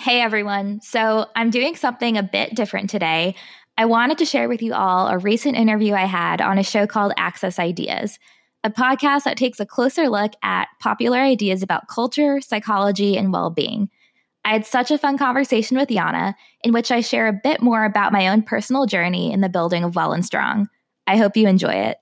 [0.00, 0.80] Hey everyone.
[0.80, 3.34] So I'm doing something a bit different today.
[3.76, 6.86] I wanted to share with you all a recent interview I had on a show
[6.86, 8.18] called Access Ideas,
[8.64, 13.50] a podcast that takes a closer look at popular ideas about culture, psychology, and well
[13.50, 13.90] being.
[14.42, 16.32] I had such a fun conversation with Yana,
[16.64, 19.84] in which I share a bit more about my own personal journey in the building
[19.84, 20.70] of Well and Strong.
[21.06, 21.98] I hope you enjoy it.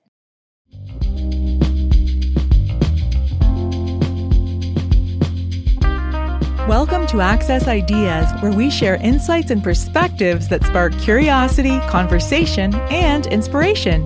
[6.69, 13.25] Welcome to Access Ideas, where we share insights and perspectives that spark curiosity, conversation, and
[13.25, 14.05] inspiration.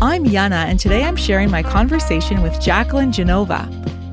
[0.00, 3.68] I'm Yana, and today I'm sharing my conversation with Jacqueline Genova.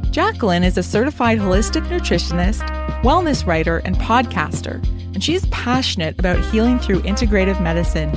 [0.09, 2.67] Jacqueline is a certified holistic nutritionist,
[3.03, 4.83] wellness writer, and podcaster,
[5.13, 8.11] and she's passionate about healing through integrative medicine.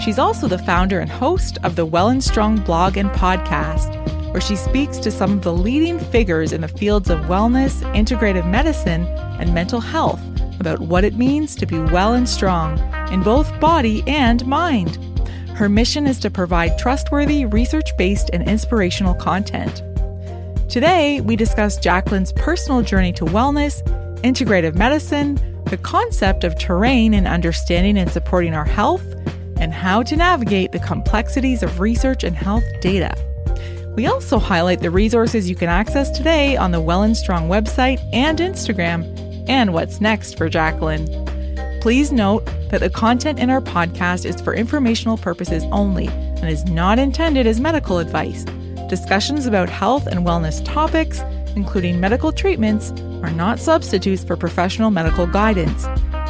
[0.00, 4.40] She's also the founder and host of the Well and Strong blog and podcast where
[4.40, 9.06] she speaks to some of the leading figures in the fields of wellness, integrative medicine,
[9.38, 10.20] and mental health
[10.58, 12.76] about what it means to be well and strong
[13.12, 14.98] in both body and mind.
[15.50, 19.84] Her mission is to provide trustworthy, research based, and inspirational content.
[20.68, 23.86] Today, we discuss Jacqueline's personal journey to wellness,
[24.22, 29.04] integrative medicine, the concept of terrain in understanding and supporting our health,
[29.60, 33.16] and how to navigate the complexities of research and health data.
[33.96, 38.00] We also highlight the resources you can access today on the Well and Strong website
[38.12, 39.04] and Instagram,
[39.48, 41.06] and what's next for Jacqueline.
[41.80, 46.64] Please note that the content in our podcast is for informational purposes only and is
[46.64, 48.44] not intended as medical advice.
[48.88, 51.20] Discussions about health and wellness topics,
[51.54, 52.90] including medical treatments,
[53.22, 55.86] are not substitutes for professional medical guidance.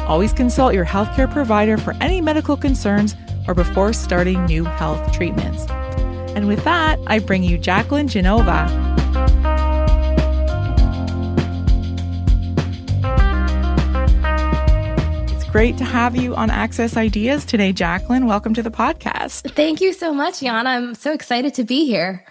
[0.07, 3.15] Always consult your healthcare provider for any medical concerns
[3.47, 5.65] or before starting new health treatments.
[6.35, 8.67] And with that, I bring you Jacqueline Genova.
[15.31, 18.25] It's great to have you on Access Ideas today, Jacqueline.
[18.25, 19.49] Welcome to the podcast.
[19.55, 20.65] Thank you so much, Yana.
[20.65, 22.25] I'm so excited to be here.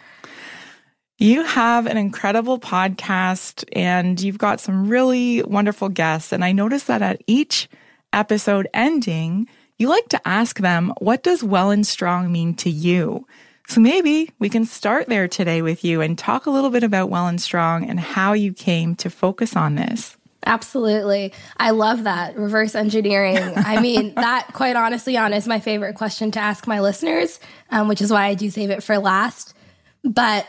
[1.16, 6.30] You have an incredible podcast and you've got some really wonderful guests.
[6.30, 7.70] And I noticed that at each
[8.12, 9.48] episode ending,
[9.78, 13.26] you like to ask them, what does well and strong mean to you?
[13.66, 17.08] So maybe we can start there today with you and talk a little bit about
[17.08, 20.16] Well and Strong and how you came to focus on this.
[20.46, 21.32] Absolutely.
[21.56, 23.38] I love that reverse engineering.
[23.56, 27.88] I mean, that quite honestly, Yana, is my favorite question to ask my listeners, um,
[27.88, 29.54] which is why I do save it for last.
[30.04, 30.46] But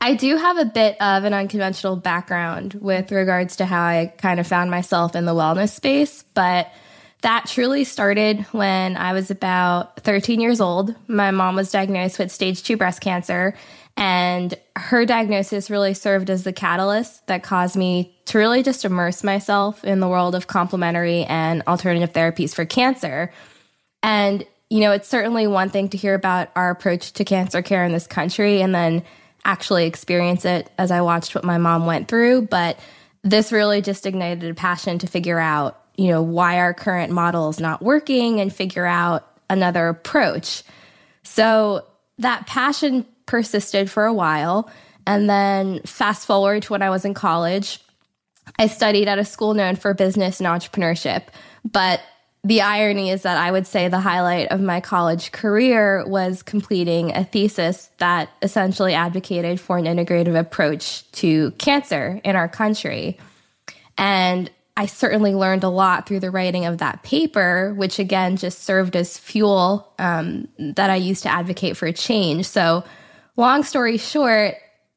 [0.00, 4.38] I do have a bit of an unconventional background with regards to how I kind
[4.38, 6.24] of found myself in the wellness space.
[6.34, 6.70] But
[7.24, 10.94] that truly started when I was about 13 years old.
[11.08, 13.54] My mom was diagnosed with stage two breast cancer,
[13.96, 19.24] and her diagnosis really served as the catalyst that caused me to really just immerse
[19.24, 23.32] myself in the world of complementary and alternative therapies for cancer.
[24.02, 27.86] And, you know, it's certainly one thing to hear about our approach to cancer care
[27.86, 29.02] in this country and then
[29.46, 32.48] actually experience it as I watched what my mom went through.
[32.48, 32.78] But
[33.22, 37.48] this really just ignited a passion to figure out you know, why our current model
[37.48, 40.62] is not working and figure out another approach.
[41.22, 41.86] So
[42.18, 44.70] that passion persisted for a while.
[45.06, 47.80] And then fast forward to when I was in college,
[48.58, 51.24] I studied at a school known for business and entrepreneurship.
[51.64, 52.00] But
[52.42, 57.10] the irony is that I would say the highlight of my college career was completing
[57.16, 63.18] a thesis that essentially advocated for an integrative approach to cancer in our country.
[63.96, 68.64] And I certainly learned a lot through the writing of that paper, which again just
[68.64, 72.46] served as fuel um, that I used to advocate for change.
[72.46, 72.84] So,
[73.36, 74.56] long story short,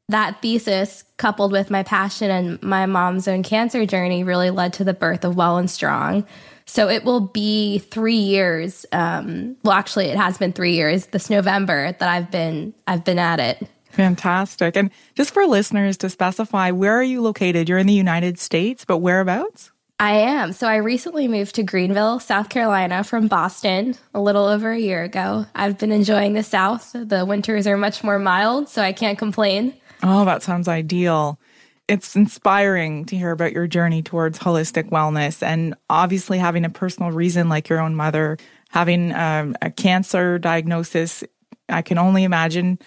[0.09, 4.83] that thesis, coupled with my passion and my mom's own cancer journey, really led to
[4.83, 6.25] the birth of Well and Strong.
[6.65, 8.85] So it will be three years.
[8.91, 13.19] Um, well, actually, it has been three years this November that I've been I've been
[13.19, 13.67] at it.
[13.97, 14.77] Fantastic.
[14.77, 17.67] And just for listeners to specify, where are you located?
[17.67, 19.71] You're in the United States, but whereabouts?
[19.99, 20.53] I am.
[20.53, 25.01] So I recently moved to Greenville, South Carolina from Boston a little over a year
[25.01, 25.47] ago.
[25.55, 26.91] I've been enjoying the South.
[26.93, 29.73] The winters are much more mild, so I can't complain.
[30.03, 31.39] Oh, that sounds ideal.
[31.87, 37.11] It's inspiring to hear about your journey towards holistic wellness and obviously having a personal
[37.11, 38.37] reason like your own mother
[38.69, 41.23] having um, a cancer diagnosis.
[41.67, 42.77] I can only imagine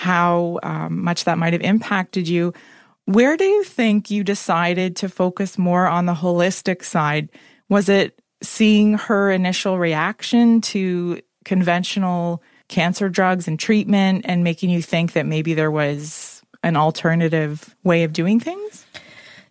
[0.00, 2.54] how um, much that might have impacted you.
[3.04, 7.28] Where do you think you decided to focus more on the holistic side?
[7.68, 14.80] Was it seeing her initial reaction to conventional cancer drugs and treatment and making you
[14.80, 18.86] think that maybe there was an alternative way of doing things?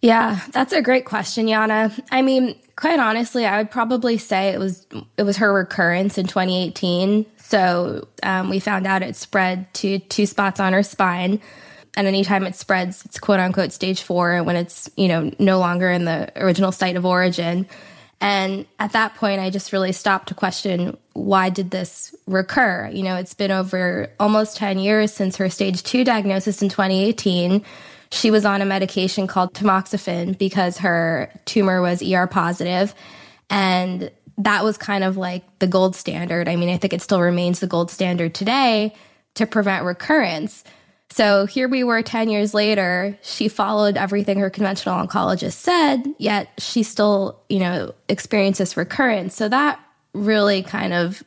[0.02, 1.94] Yeah, that's a great question, Yana.
[2.10, 4.88] I mean, quite honestly, I would probably say it was
[5.18, 7.26] it was her recurrence in 2018.
[7.38, 11.42] So um, we found out it spread to two spots on her spine,
[11.98, 14.42] and anytime it spreads, it's quote unquote stage four.
[14.44, 17.68] When it's you know no longer in the original site of origin,
[18.22, 22.90] and at that point, I just really stopped to question why did this recur?
[22.94, 27.62] You know, it's been over almost 10 years since her stage two diagnosis in 2018.
[28.12, 32.96] She was on a medication called tamoxifen because her tumor was ER positive,
[33.50, 36.48] And that was kind of like the gold standard.
[36.48, 38.96] I mean, I think it still remains the gold standard today
[39.36, 40.64] to prevent recurrence.
[41.12, 43.18] So here we were 10 years later.
[43.22, 49.36] She followed everything her conventional oncologist said, yet she still, you know, experienced this recurrence.
[49.36, 49.80] So that
[50.14, 51.24] really kind of,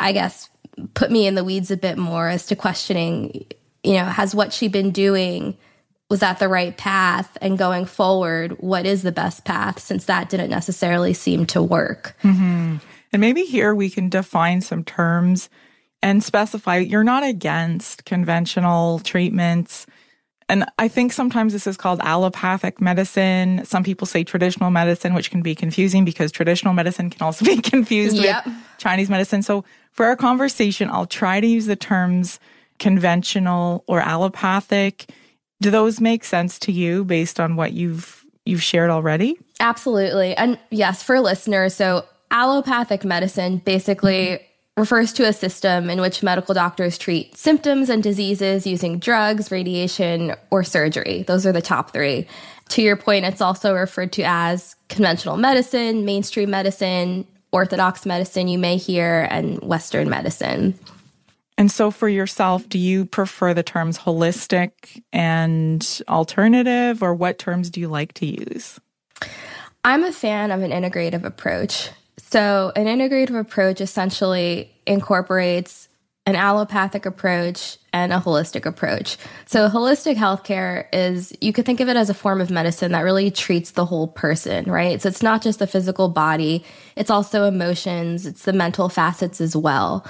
[0.00, 0.48] I guess,
[0.94, 3.44] put me in the weeds a bit more as to questioning,
[3.84, 5.56] you know, has what she been doing
[6.10, 10.28] was that the right path and going forward what is the best path since that
[10.28, 12.76] didn't necessarily seem to work mm-hmm.
[13.12, 15.48] and maybe here we can define some terms
[16.02, 19.86] and specify you're not against conventional treatments.
[20.48, 23.64] And I think sometimes this is called allopathic medicine.
[23.64, 27.58] Some people say traditional medicine, which can be confusing because traditional medicine can also be
[27.58, 28.44] confused yep.
[28.44, 29.42] with Chinese medicine.
[29.42, 32.40] So for our conversation, I'll try to use the terms
[32.78, 35.10] conventional or allopathic.
[35.60, 39.38] Do those make sense to you based on what you've you've shared already?
[39.60, 40.34] Absolutely.
[40.36, 44.40] And yes, for listeners, so allopathic medicine basically
[44.76, 50.34] refers to a system in which medical doctors treat symptoms and diseases using drugs, radiation,
[50.50, 51.22] or surgery.
[51.24, 52.26] Those are the top three.
[52.70, 58.58] To your point, it's also referred to as conventional medicine, mainstream medicine, orthodox medicine, you
[58.58, 60.78] may hear, and Western medicine.
[61.60, 67.68] And so, for yourself, do you prefer the terms holistic and alternative, or what terms
[67.68, 68.80] do you like to use?
[69.84, 71.90] I'm a fan of an integrative approach.
[72.16, 75.90] So, an integrative approach essentially incorporates
[76.24, 79.18] an allopathic approach and a holistic approach.
[79.44, 83.02] So, holistic healthcare is you could think of it as a form of medicine that
[83.02, 85.02] really treats the whole person, right?
[85.02, 86.64] So, it's not just the physical body,
[86.96, 90.06] it's also emotions, it's the mental facets as well.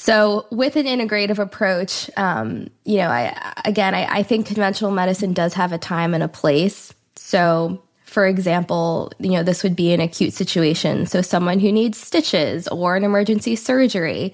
[0.00, 5.32] So, with an integrative approach, um, you know, I again, I, I think conventional medicine
[5.32, 6.94] does have a time and a place.
[7.16, 11.04] So, for example, you know, this would be an acute situation.
[11.04, 14.32] So someone who needs stitches or an emergency surgery.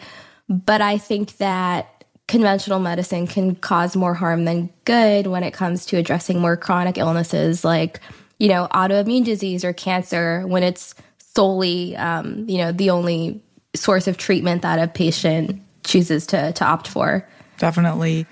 [0.50, 5.86] But I think that conventional medicine can cause more harm than good when it comes
[5.86, 8.00] to addressing more chronic illnesses like,
[8.38, 10.94] you know, autoimmune disease or cancer when it's
[11.34, 13.42] solely, um, you know, the only
[13.74, 17.28] source of treatment that a patient chooses to, to opt for.
[17.58, 18.26] Definitely.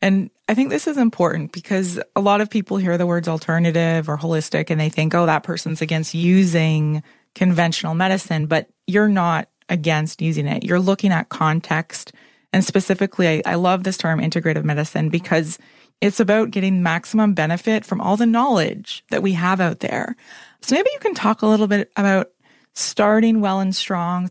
[0.00, 4.08] And I think this is important because a lot of people hear the words alternative
[4.08, 7.02] or holistic and they think, oh, that person's against using
[7.34, 10.64] conventional medicine, but you're not against using it.
[10.64, 12.12] You're looking at context.
[12.52, 15.58] And specifically, I, I love this term integrative medicine because
[16.00, 20.16] it's about getting maximum benefit from all the knowledge that we have out there.
[20.62, 22.30] So maybe you can talk a little bit about
[22.74, 24.30] starting well and strong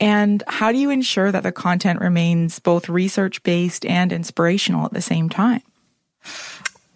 [0.00, 4.92] and how do you ensure that the content remains both research based and inspirational at
[4.92, 5.62] the same time?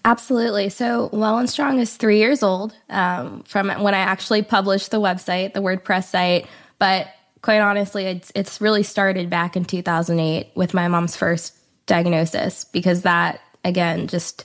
[0.05, 0.69] Absolutely.
[0.69, 5.01] So, Well and Strong is three years old um, from when I actually published the
[5.01, 6.47] website, the WordPress site.
[6.79, 7.09] But
[7.43, 11.55] quite honestly, it's it's really started back in 2008 with my mom's first
[11.87, 14.45] diagnosis because that again just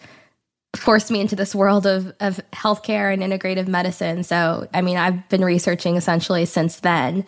[0.75, 4.23] forced me into this world of of healthcare and integrative medicine.
[4.23, 7.25] So, I mean, I've been researching essentially since then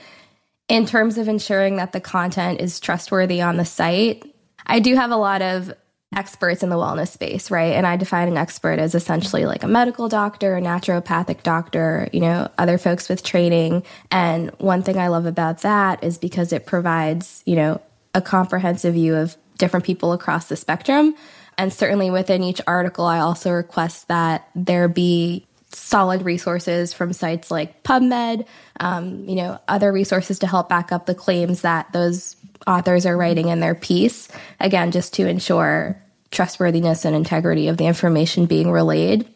[0.67, 4.23] in terms of ensuring that the content is trustworthy on the site,
[4.65, 5.73] I do have a lot of
[6.15, 7.73] experts in the wellness space, right?
[7.73, 12.21] And I define an expert as essentially like a medical doctor, a naturopathic doctor, you
[12.21, 13.83] know, other folks with training.
[14.11, 17.81] And one thing I love about that is because it provides, you know,
[18.13, 21.15] a comprehensive view of different people across the spectrum.
[21.57, 25.45] And certainly within each article, I also request that there be
[25.75, 28.45] solid resources from sites like PubMed,
[28.79, 32.35] um, you know, other resources to help back up the claims that those
[32.67, 34.27] authors are writing in their piece.
[34.59, 36.01] Again, just to ensure
[36.31, 39.27] trustworthiness and integrity of the information being relayed.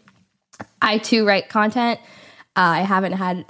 [0.81, 1.99] I too write content.
[2.55, 3.45] Uh, I haven't had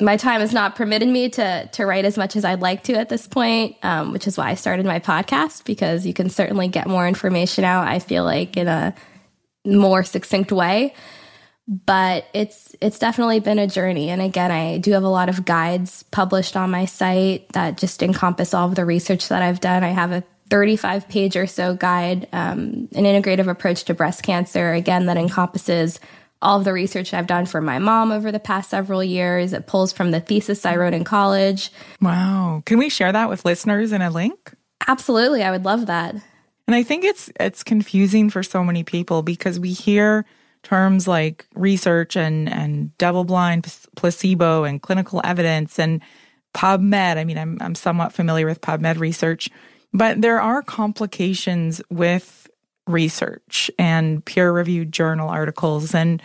[0.00, 2.94] my time has not permitted me to to write as much as I'd like to
[2.94, 6.68] at this point, um, which is why I started my podcast because you can certainly
[6.68, 7.88] get more information out.
[7.88, 8.94] I feel like in a
[9.64, 10.94] more succinct way
[11.68, 15.44] but it's it's definitely been a journey and again i do have a lot of
[15.44, 19.84] guides published on my site that just encompass all of the research that i've done
[19.84, 24.72] i have a 35 page or so guide um, an integrative approach to breast cancer
[24.72, 26.00] again that encompasses
[26.40, 29.52] all of the research I've done for my mom over the past several years.
[29.52, 31.72] It pulls from the thesis I wrote in college.
[32.00, 32.62] Wow.
[32.64, 34.54] Can we share that with listeners in a link?
[34.86, 35.42] Absolutely.
[35.42, 36.14] I would love that.
[36.14, 40.24] And I think it's it's confusing for so many people because we hear
[40.68, 46.02] terms like research and and double blind placebo and clinical evidence and
[46.54, 47.16] PubMed.
[47.16, 49.48] I mean, I'm I'm somewhat familiar with PubMed research,
[49.92, 52.48] but there are complications with
[52.86, 55.94] research and peer reviewed journal articles.
[55.94, 56.22] And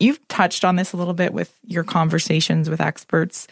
[0.00, 3.46] you've touched on this a little bit with your conversations with experts,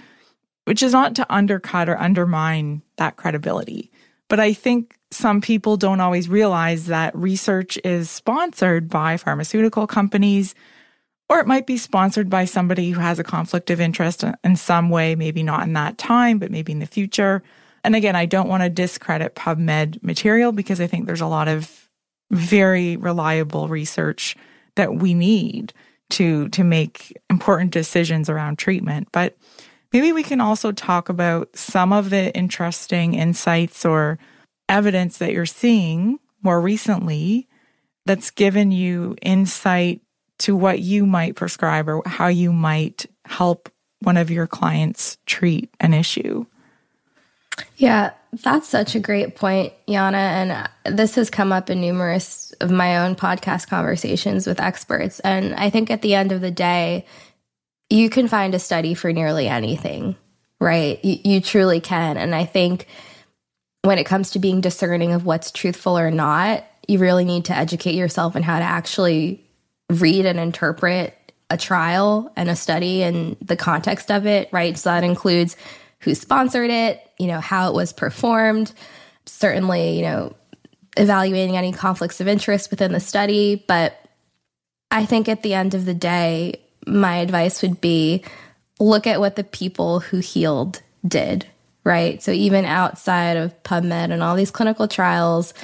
[0.65, 3.91] which is not to undercut or undermine that credibility.
[4.29, 10.55] But I think some people don't always realize that research is sponsored by pharmaceutical companies,
[11.29, 14.91] or it might be sponsored by somebody who has a conflict of interest in some
[14.91, 17.43] way, maybe not in that time, but maybe in the future.
[17.85, 21.49] And again, I don't want to discredit PubMed material because I think there's a lot
[21.49, 21.89] of
[22.31, 24.37] very reliable research
[24.77, 25.75] that we need
[26.11, 29.37] to to make important decisions around treatment but
[29.93, 34.19] maybe we can also talk about some of the interesting insights or
[34.73, 37.49] evidence that you're seeing more recently
[38.07, 40.01] that's given you insight
[40.39, 43.69] to what you might prescribe or how you might help
[44.01, 46.45] one of your clients treat an issue
[47.77, 50.15] yeah, that's such a great point, Yana.
[50.15, 55.21] And this has come up in numerous of my own podcast conversations with experts.
[55.21, 57.07] And I think at the end of the day,
[57.91, 60.17] you can find a study for nearly anything,
[60.61, 61.05] right?
[61.05, 62.17] You, you truly can.
[62.17, 62.87] And I think
[63.83, 67.57] when it comes to being discerning of what's truthful or not, you really need to
[67.57, 69.45] educate yourself on how to actually
[69.91, 74.79] read and interpret a trial and a study and the context of it, right?
[74.79, 75.57] So that includes
[76.01, 78.73] who sponsored it, you know, how it was performed,
[79.27, 80.35] certainly, you know,
[80.97, 83.65] evaluating any conflicts of interest within the study.
[83.69, 83.99] But
[84.91, 88.25] I think at the end of the day, my advice would be
[88.81, 91.47] look at what the people who healed did,
[91.85, 92.23] right?
[92.23, 95.55] So even outside of PubMed and all these clinical trials,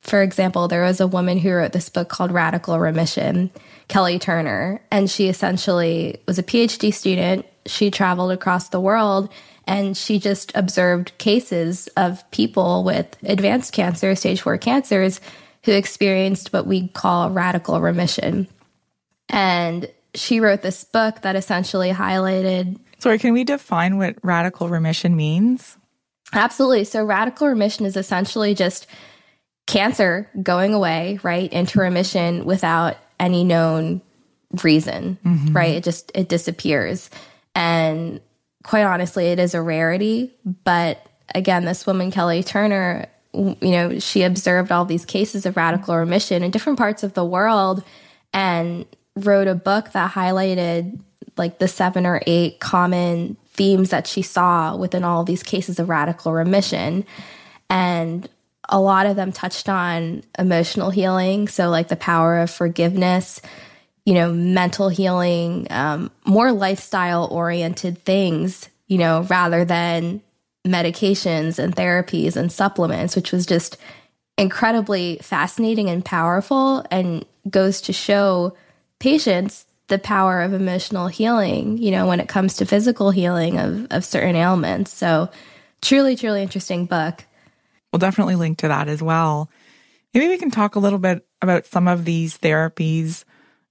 [0.00, 3.50] for example, there was a woman who wrote this book called Radical Remission,
[3.88, 7.44] Kelly Turner, and she essentially was a PhD student.
[7.66, 9.32] She traveled across the world
[9.66, 15.20] and she just observed cases of people with advanced cancer, stage four cancers,
[15.64, 18.46] who experienced what we call radical remission.
[19.28, 22.78] And she wrote this book that essentially highlighted.
[22.98, 25.76] Sorry, can we define what radical remission means?
[26.32, 26.84] Absolutely.
[26.84, 28.86] So, radical remission is essentially just
[29.66, 34.00] cancer going away, right, into remission without any known
[34.62, 35.56] reason, mm-hmm.
[35.56, 35.74] right?
[35.74, 37.10] It just it disappears.
[37.54, 38.20] And
[38.64, 40.34] quite honestly, it is a rarity.
[40.64, 45.96] But again, this woman, Kelly Turner, you know, she observed all these cases of radical
[45.96, 47.82] remission in different parts of the world
[48.32, 51.00] and wrote a book that highlighted
[51.36, 55.88] like the seven or eight common themes that she saw within all these cases of
[55.88, 57.04] radical remission.
[57.68, 58.28] And
[58.68, 61.48] a lot of them touched on emotional healing.
[61.48, 63.40] So, like the power of forgiveness,
[64.04, 70.22] you know, mental healing, um, more lifestyle oriented things, you know, rather than
[70.66, 73.76] medications and therapies and supplements, which was just
[74.36, 78.56] incredibly fascinating and powerful and goes to show
[78.98, 83.86] patients the power of emotional healing, you know, when it comes to physical healing of,
[83.90, 84.92] of certain ailments.
[84.92, 85.30] So,
[85.80, 87.24] truly, truly interesting book.
[87.92, 89.50] We'll definitely link to that as well.
[90.12, 93.24] Maybe we can talk a little bit about some of these therapies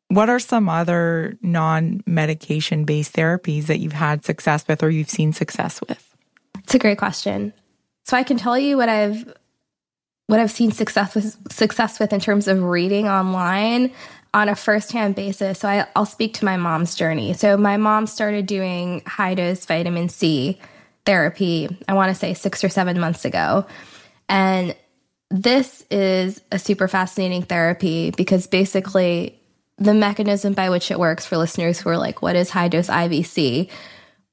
[0.09, 5.09] what are some other non medication based therapies that you've had success with or you've
[5.09, 6.15] seen success with?
[6.59, 7.53] It's a great question.
[8.03, 9.33] So I can tell you what I've
[10.27, 13.91] what I've seen success with success with in terms of reading online
[14.35, 15.59] on a firsthand basis.
[15.59, 17.33] So I, I'll speak to my mom's journey.
[17.33, 20.59] So my mom started doing high dose vitamin C
[21.05, 23.65] therapy, I want to say six or seven months ago.
[24.27, 24.75] And
[25.29, 29.39] this is a super fascinating therapy because basically
[29.77, 32.89] the mechanism by which it works for listeners who are like, what is high dose
[32.89, 33.69] IVC?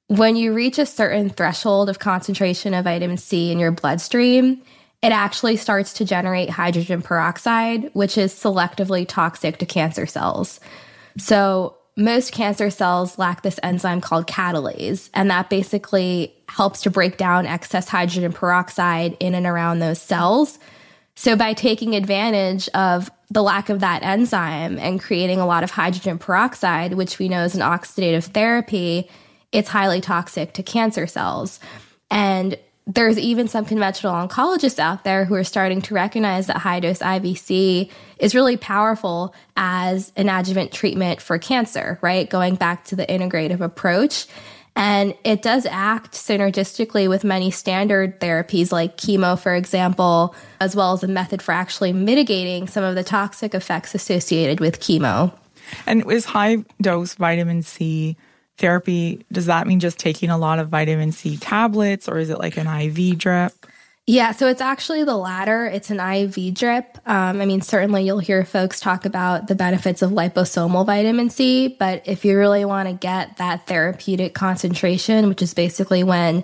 [0.08, 4.62] When you reach a certain threshold of concentration of vitamin C in your bloodstream,
[5.02, 10.60] it actually starts to generate hydrogen peroxide, which is selectively toxic to cancer cells.
[11.18, 17.18] So, most cancer cells lack this enzyme called catalase, and that basically helps to break
[17.18, 20.58] down excess hydrogen peroxide in and around those cells.
[21.16, 25.70] So, by taking advantage of the lack of that enzyme and creating a lot of
[25.70, 29.10] hydrogen peroxide, which we know is an oxidative therapy,
[29.50, 31.60] it's highly toxic to cancer cells.
[32.10, 32.56] And
[32.86, 36.98] there's even some conventional oncologists out there who are starting to recognize that high dose
[36.98, 42.28] IVC is really powerful as an adjuvant treatment for cancer, right?
[42.28, 44.26] Going back to the integrative approach.
[44.74, 50.94] And it does act synergistically with many standard therapies like chemo, for example, as well
[50.94, 55.32] as a method for actually mitigating some of the toxic effects associated with chemo.
[55.86, 58.16] And is high dose vitamin C
[58.62, 62.38] therapy, does that mean just taking a lot of vitamin C tablets or is it
[62.38, 63.52] like an IV drip?
[64.06, 65.66] Yeah, so it's actually the latter.
[65.66, 66.98] It's an IV drip.
[67.06, 71.68] Um, I mean, certainly you'll hear folks talk about the benefits of liposomal vitamin C,
[71.78, 76.42] but if you really want to get that therapeutic concentration, which is basically when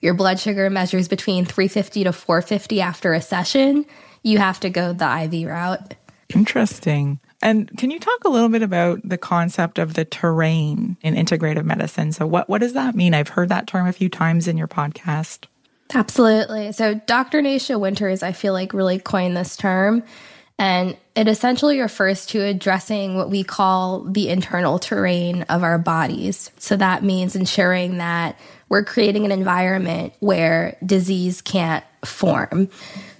[0.00, 3.86] your blood sugar measures between 350 to 450 after a session,
[4.22, 5.94] you have to go the IV route.
[6.34, 7.18] Interesting.
[7.42, 11.64] And can you talk a little bit about the concept of the terrain in integrative
[11.64, 12.12] medicine?
[12.12, 13.14] So, what, what does that mean?
[13.14, 15.46] I've heard that term a few times in your podcast.
[15.94, 16.72] Absolutely.
[16.72, 17.42] So Dr.
[17.42, 20.02] Nasha Winters, I feel like, really coined this term.
[20.58, 26.50] And it essentially refers to addressing what we call the internal terrain of our bodies.
[26.58, 32.68] So that means ensuring that we're creating an environment where disease can't form.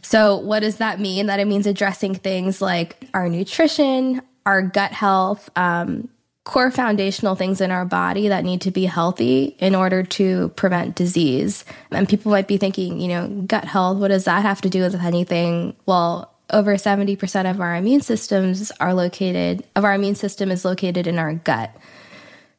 [0.02, 1.26] So, what does that mean?
[1.26, 6.08] That it means addressing things like our nutrition, our gut health, um,
[6.44, 10.96] core foundational things in our body that need to be healthy in order to prevent
[10.96, 11.64] disease.
[11.90, 14.82] And people might be thinking, you know, gut health, what does that have to do
[14.82, 15.76] with anything?
[15.86, 21.06] Well, over 70% of our immune systems are located, of our immune system is located
[21.06, 21.74] in our gut.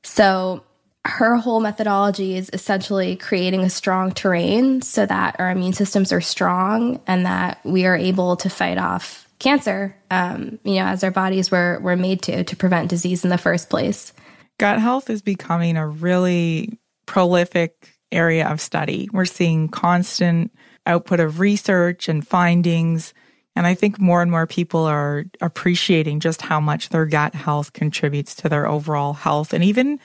[0.03, 0.63] So
[1.05, 6.21] her whole methodology is essentially creating a strong terrain so that our immune systems are
[6.21, 11.09] strong and that we are able to fight off cancer, um, you know, as our
[11.09, 14.13] bodies were were made to to prevent disease in the first place.
[14.59, 16.77] Gut health is becoming a really
[17.07, 19.09] prolific area of study.
[19.11, 20.51] We're seeing constant
[20.85, 23.13] output of research and findings.
[23.55, 27.73] And I think more and more people are appreciating just how much their gut health
[27.73, 29.99] contributes to their overall health and even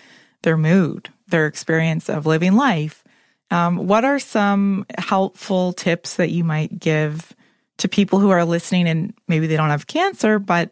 [0.46, 3.02] their mood, their experience of living life.
[3.50, 7.34] Um, what are some helpful tips that you might give
[7.78, 10.70] to people who are listening and maybe they don't have cancer, but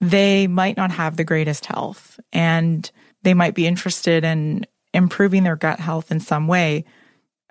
[0.00, 2.90] they might not have the greatest health and
[3.22, 6.84] they might be interested in improving their gut health in some way.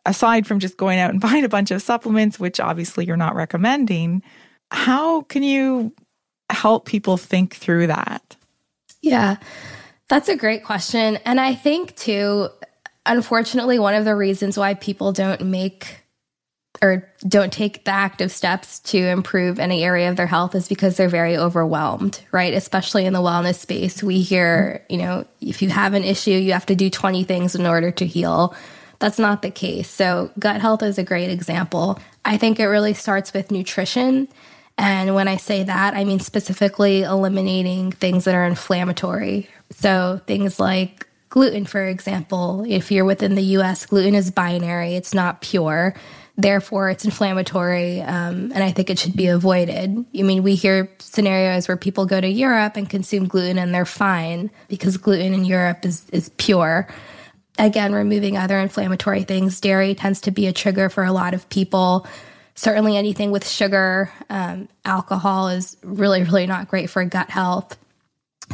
[0.06, 3.36] Aside from just going out and buying a bunch of supplements, which obviously you're not
[3.36, 4.22] recommending,
[4.70, 5.96] how can you
[6.50, 8.36] help people think through that?
[9.02, 9.38] Yeah,
[10.10, 11.18] that's a great question.
[11.26, 12.50] And I think, too,
[13.06, 16.04] unfortunately, one of the reasons why people don't make
[16.82, 20.98] or don't take the active steps to improve any area of their health is because
[20.98, 22.54] they're very overwhelmed, right?
[22.54, 24.04] Especially in the wellness space.
[24.04, 27.56] We hear, you know, if you have an issue, you have to do 20 things
[27.56, 28.56] in order to heal.
[29.00, 29.90] That's not the case.
[29.90, 32.00] So, gut health is a great example.
[32.26, 34.28] I think it really starts with nutrition.
[34.78, 39.50] And when I say that, I mean specifically eliminating things that are inflammatory.
[39.72, 45.14] So, things like gluten, for example, if you're within the US, gluten is binary, it's
[45.14, 45.96] not pure.
[46.36, 50.04] Therefore, it's inflammatory, um, and I think it should be avoided.
[50.18, 53.86] I mean, we hear scenarios where people go to Europe and consume gluten and they're
[53.86, 56.88] fine because gluten in Europe is, is pure.
[57.60, 59.62] Again, removing other inflammatory things.
[59.62, 62.08] Dairy tends to be a trigger for a lot of people.
[62.56, 67.78] Certainly, anything with sugar, um, alcohol is really, really not great for gut health.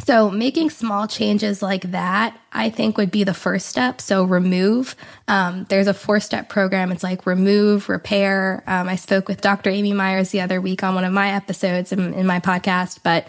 [0.04, 4.00] So, making small changes like that, I think, would be the first step.
[4.00, 4.96] So, remove.
[5.28, 6.92] Um, there's a four step program.
[6.92, 8.62] It's like remove, repair.
[8.66, 9.68] Um, I spoke with Dr.
[9.68, 13.26] Amy Myers the other week on one of my episodes in, in my podcast, but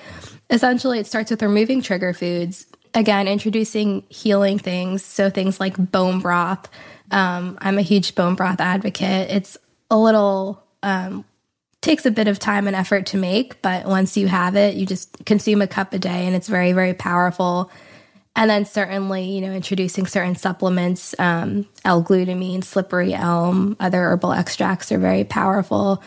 [0.50, 2.68] essentially it starts with removing trigger foods.
[2.94, 5.04] Again, introducing healing things.
[5.04, 6.70] So, things like bone broth.
[7.10, 9.30] Um, I'm a huge bone broth advocate.
[9.30, 9.58] It's
[9.92, 11.24] a little um,
[11.82, 14.86] takes a bit of time and effort to make, but once you have it, you
[14.86, 17.70] just consume a cup a day and it's very, very powerful.
[18.36, 24.92] And then certainly, you know, introducing certain supplements, um, L-glutamine, slippery elm, other herbal extracts
[24.92, 26.02] are very powerful.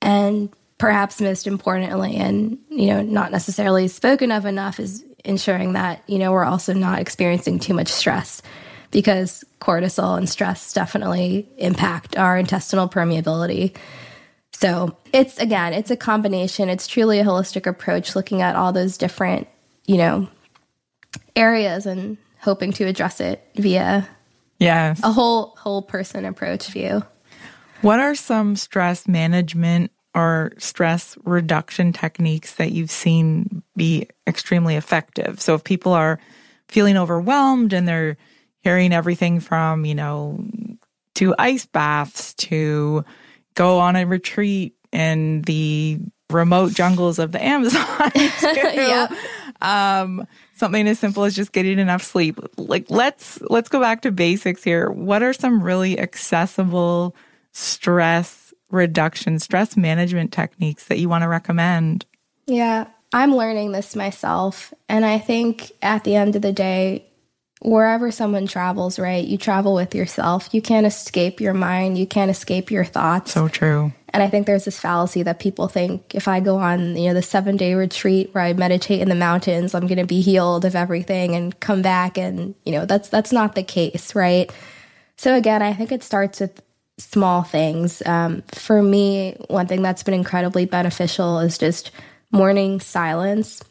[0.00, 6.02] And perhaps most importantly, and, you know, not necessarily spoken of enough is ensuring that,
[6.06, 8.40] you know, we're also not experiencing too much stress
[8.90, 13.76] because cortisol and stress definitely impact our intestinal permeability.
[14.52, 16.68] So it's again, it's a combination.
[16.68, 19.46] It's truly a holistic approach, looking at all those different,
[19.86, 20.28] you know,
[21.36, 24.08] areas and hoping to address it via
[24.58, 27.02] yes a whole whole person approach view.
[27.82, 35.40] What are some stress management or stress reduction techniques that you've seen be extremely effective?
[35.40, 36.18] So if people are
[36.66, 38.16] feeling overwhelmed and they're
[38.60, 40.44] hearing everything from, you know,
[41.16, 43.04] to ice baths to
[43.54, 45.98] go on a retreat in the
[46.30, 47.84] remote jungles of the Amazon.
[48.14, 49.08] yeah.
[49.60, 52.38] Um, something as simple as just getting enough sleep.
[52.56, 54.90] Like let's let's go back to basics here.
[54.90, 57.16] What are some really accessible
[57.52, 62.04] stress reduction, stress management techniques that you want to recommend?
[62.46, 64.72] Yeah, I'm learning this myself.
[64.88, 67.07] And I think at the end of the day,
[67.60, 70.48] wherever someone travels, right, you travel with yourself.
[70.52, 73.32] You can't escape your mind, you can't escape your thoughts.
[73.32, 73.92] So true.
[74.10, 77.14] And I think there's this fallacy that people think if I go on, you know,
[77.14, 80.64] the seven day retreat where I meditate in the mountains, I'm going to be healed
[80.64, 82.16] of everything and come back.
[82.16, 84.50] And, you know, that's, that's not the case, right?
[85.16, 86.62] So again, I think it starts with
[86.96, 88.02] small things.
[88.06, 91.90] Um, for me, one thing that's been incredibly beneficial is just
[92.32, 93.62] morning silence.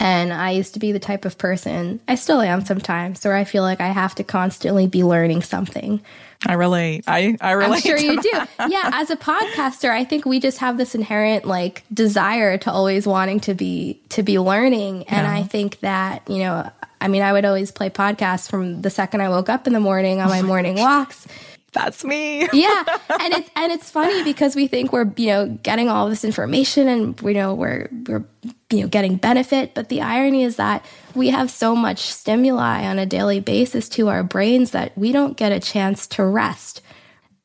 [0.00, 3.44] And I used to be the type of person, I still am sometimes, where I
[3.44, 6.00] feel like I have to constantly be learning something.
[6.46, 7.04] I relate.
[7.08, 7.76] I, I relate.
[7.76, 8.48] I'm sure you that.
[8.58, 8.70] do.
[8.70, 8.90] Yeah.
[8.94, 13.40] As a podcaster, I think we just have this inherent like desire to always wanting
[13.40, 15.04] to be, to be learning.
[15.08, 15.34] And yeah.
[15.34, 19.20] I think that, you know, I mean, I would always play podcasts from the second
[19.20, 21.26] I woke up in the morning on my oh morning walks
[21.72, 22.40] that's me.
[22.52, 22.84] yeah.
[23.20, 26.88] And it's and it's funny because we think we're, you know, getting all this information
[26.88, 28.24] and you know, we're we're
[28.70, 32.98] you know, getting benefit, but the irony is that we have so much stimuli on
[32.98, 36.82] a daily basis to our brains that we don't get a chance to rest.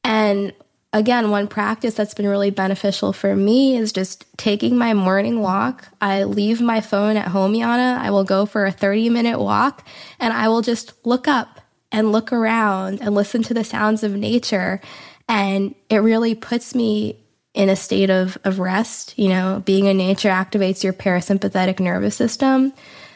[0.03, 0.53] And
[0.91, 5.87] again, one practice that's been really beneficial for me is just taking my morning walk.
[6.01, 7.97] I leave my phone at home, Yana.
[7.97, 9.85] I will go for a 30 minute walk
[10.19, 11.59] and I will just look up
[11.93, 14.81] and look around and listen to the sounds of nature.
[15.29, 19.17] And it really puts me in a state of, of rest.
[19.17, 22.73] You know, being in nature activates your parasympathetic nervous system.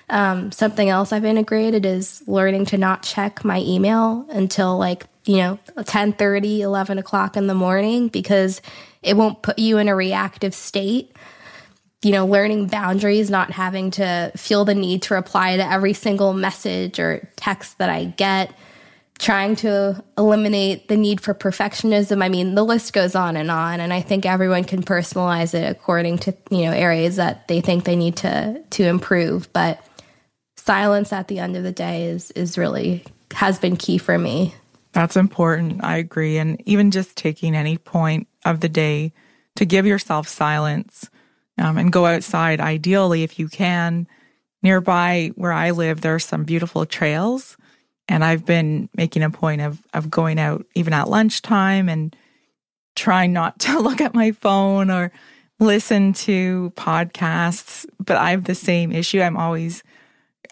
[0.10, 5.38] Um, something else I've integrated is learning to not check my email until like, you
[5.38, 8.62] know, 10 30, 11 o'clock in the morning because
[9.02, 11.14] it won't put you in a reactive state.
[12.04, 16.34] You know, learning boundaries, not having to feel the need to reply to every single
[16.34, 18.54] message or text that I get
[19.20, 22.24] trying to eliminate the need for perfectionism.
[22.24, 25.70] I mean, the list goes on and on, and I think everyone can personalize it
[25.70, 29.52] according to you know areas that they think they need to to improve.
[29.54, 29.84] But
[30.56, 34.54] silence at the end of the day is is really has been key for me.
[34.94, 35.84] That's important.
[35.84, 39.14] I agree, and even just taking any point of the day
[39.56, 41.10] to give yourself silence
[41.58, 42.60] um, and go outside.
[42.60, 44.08] Ideally, if you can.
[44.64, 47.58] Nearby where I live, there are some beautiful trails
[48.08, 52.16] and I've been making a point of of going out even at lunchtime and
[52.96, 55.12] trying not to look at my phone or
[55.60, 57.86] listen to podcasts.
[58.04, 59.22] But I have the same issue.
[59.22, 59.84] I'm always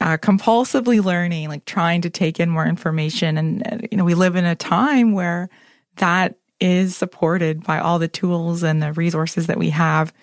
[0.02, 3.38] uh, compulsively learning, like trying to take in more information.
[3.38, 5.50] And, uh, you know, we live in a time where
[5.98, 10.14] that is supported by all the tools and the resources that we have.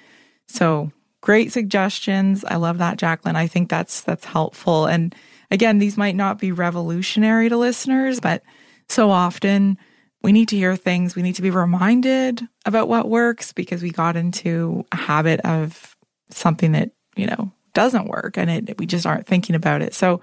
[0.48, 2.44] So great suggestions.
[2.44, 3.36] I love that, Jacqueline.
[3.36, 4.86] I think that's, that's helpful.
[4.86, 5.14] And,
[5.52, 8.42] Again, these might not be revolutionary to listeners, but
[8.88, 9.76] so often
[10.22, 11.14] we need to hear things.
[11.14, 15.94] We need to be reminded about what works because we got into a habit of
[16.30, 19.92] something that, you know, doesn't work and it, we just aren't thinking about it.
[19.92, 20.22] So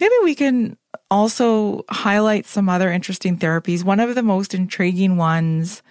[0.00, 0.76] maybe we can
[1.08, 3.84] also highlight some other interesting therapies.
[3.84, 5.84] One of the most intriguing ones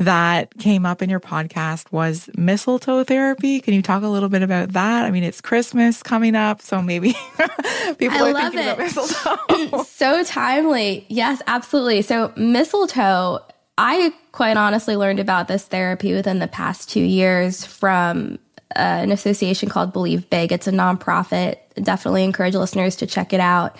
[0.00, 3.60] that came up in your podcast was mistletoe therapy.
[3.60, 5.04] Can you talk a little bit about that?
[5.04, 7.12] I mean, it's Christmas coming up, so maybe
[7.98, 8.66] people I are thinking it.
[8.66, 9.82] about mistletoe.
[9.88, 11.04] so timely.
[11.08, 12.00] Yes, absolutely.
[12.00, 13.40] So mistletoe,
[13.76, 18.38] I quite honestly learned about this therapy within the past two years from
[18.74, 20.50] uh, an association called Believe Big.
[20.50, 21.56] It's a nonprofit.
[21.74, 23.76] Definitely encourage listeners to check it out.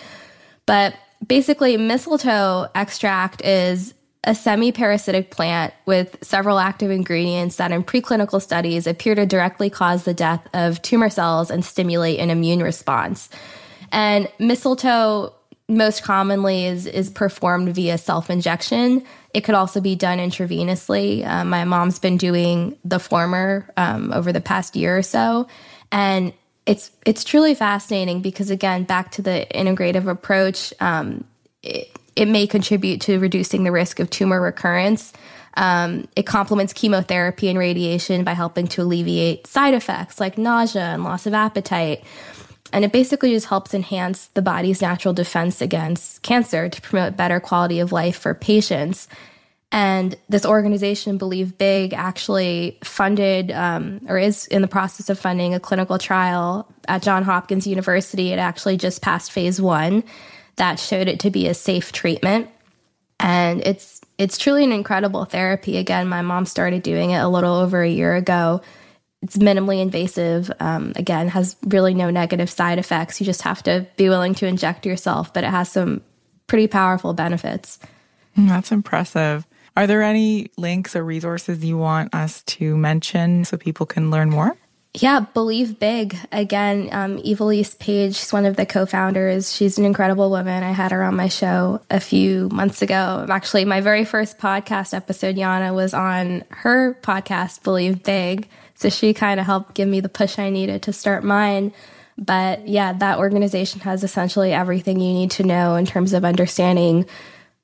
[0.67, 0.95] But
[1.27, 8.41] basically, mistletoe extract is a semi parasitic plant with several active ingredients that in preclinical
[8.41, 13.31] studies appear to directly cause the death of tumor cells and stimulate an immune response.
[13.93, 15.33] And mistletoe
[15.69, 19.05] most commonly is, is performed via self injection.
[19.33, 21.27] It could also be done intravenously.
[21.27, 25.47] Um, my mom's been doing the former um, over the past year or so.
[25.93, 26.33] And
[26.67, 31.25] it's it's truly fascinating because again, back to the integrative approach, um,
[31.63, 31.89] it,
[32.21, 35.15] it may contribute to reducing the risk of tumor recurrence.
[35.55, 41.03] Um, it complements chemotherapy and radiation by helping to alleviate side effects like nausea and
[41.03, 42.05] loss of appetite.
[42.75, 47.41] And it basically just helps enhance the body's natural defense against cancer to promote better
[47.41, 49.09] quality of life for patients.
[49.73, 55.55] And this organization, Believe Big, actually funded um, or is in the process of funding
[55.55, 58.31] a clinical trial at Johns Hopkins University.
[58.33, 60.05] It actually just passed phase one
[60.61, 62.51] that showed it to be a safe treatment.
[63.19, 65.79] And it's it's truly an incredible therapy.
[65.79, 68.61] Again, my mom started doing it a little over a year ago.
[69.23, 70.53] It's minimally invasive.
[70.61, 73.21] Um, again, has really no negative side effects.
[73.21, 76.03] You just have to be willing to inject yourself, but it has some
[76.47, 77.79] pretty powerful benefits.
[78.37, 79.47] That's impressive.
[79.79, 84.29] Are there any links or resources you want us to mention so people can learn
[84.29, 84.55] more?
[84.95, 86.17] Yeah, believe big.
[86.33, 89.55] Again, um, Ivelisse Page, she's one of the co-founders.
[89.55, 90.65] She's an incredible woman.
[90.65, 93.25] I had her on my show a few months ago.
[93.29, 98.49] Actually, my very first podcast episode, Yana, was on her podcast, Believe Big.
[98.75, 101.73] So she kind of helped give me the push I needed to start mine.
[102.19, 107.07] But yeah, that organization has essentially everything you need to know in terms of understanding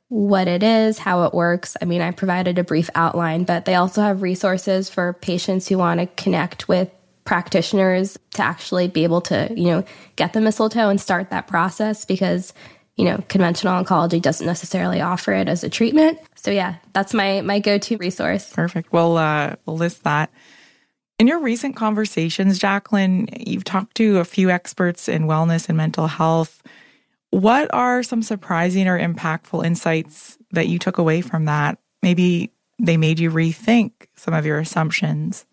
[0.09, 1.77] what it is, how it works.
[1.83, 5.79] I mean, I provided a brief outline, but they also have resources for patients who
[5.79, 6.89] want to connect with
[7.27, 9.85] practitioners to actually be able to, you know,
[10.17, 12.55] get the mistletoe and start that process because,
[12.97, 16.19] you know, conventional oncology doesn't necessarily offer it as a treatment.
[16.37, 18.51] So yeah, that's my my go-to resource.
[18.53, 18.93] Perfect.
[18.93, 20.31] Well, uh, we'll list that.
[21.19, 26.07] In your recent conversations, Jacqueline, you've talked to a few experts in wellness and mental
[26.07, 26.62] health.
[27.31, 31.79] What are some surprising or impactful insights that you took away from that?
[32.03, 35.47] Maybe they made you rethink some of your assumptions.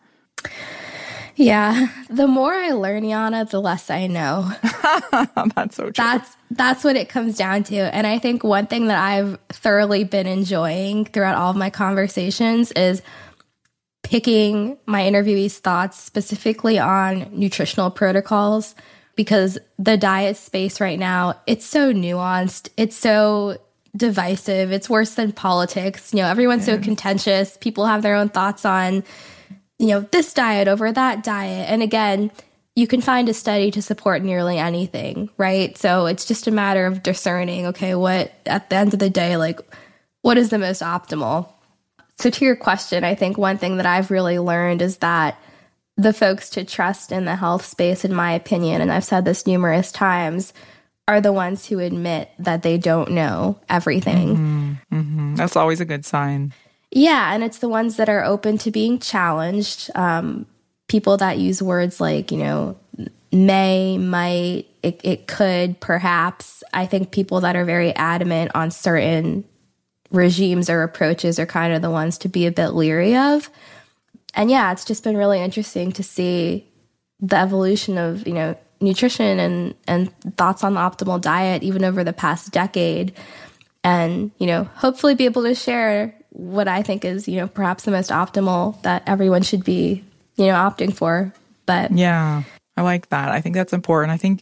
[1.36, 4.52] Yeah, the more I learn, Yana, the less I know.
[5.56, 5.92] that's so true.
[5.96, 7.76] That's that's what it comes down to.
[7.78, 12.72] And I think one thing that I've thoroughly been enjoying throughout all of my conversations
[12.74, 13.02] is
[14.04, 18.76] picking my interviewees' thoughts specifically on nutritional protocols
[19.16, 22.70] because the diet space right now, it's so nuanced.
[22.78, 23.58] It's so
[23.96, 24.72] divisive.
[24.72, 26.14] It's worse than politics.
[26.14, 27.58] You know, everyone's so contentious.
[27.58, 29.04] People have their own thoughts on
[29.84, 31.70] you know, this diet over that diet.
[31.70, 32.32] And again,
[32.74, 35.78] you can find a study to support nearly anything, right?
[35.78, 39.36] So it's just a matter of discerning, okay, what at the end of the day,
[39.36, 39.60] like,
[40.22, 41.50] what is the most optimal?
[42.18, 45.38] So, to your question, I think one thing that I've really learned is that
[45.98, 49.46] the folks to trust in the health space, in my opinion, and I've said this
[49.46, 50.54] numerous times,
[51.10, 54.38] are the ones who admit that they don't know everything.
[54.38, 55.36] Mm-hmm, mm-hmm.
[55.36, 56.54] That's always a good sign.
[56.96, 59.90] Yeah, and it's the ones that are open to being challenged.
[59.96, 60.46] Um,
[60.88, 62.78] people that use words like, you know,
[63.32, 66.64] may, might, it, it could, perhaps.
[66.72, 69.44] I think people that are very adamant on certain
[70.12, 73.50] regimes or approaches are kind of the ones to be a bit leery of.
[74.36, 76.70] And yeah, it's just been really interesting to see
[77.20, 82.04] the evolution of, you know, nutrition and and thoughts on the optimal diet even over
[82.04, 83.14] the past decade
[83.84, 87.84] and, you know, hopefully be able to share what I think is, you know, perhaps
[87.84, 90.04] the most optimal that everyone should be,
[90.36, 91.32] you know, opting for.
[91.66, 92.44] But yeah,
[92.76, 93.30] I like that.
[93.30, 94.12] I think that's important.
[94.12, 94.42] I think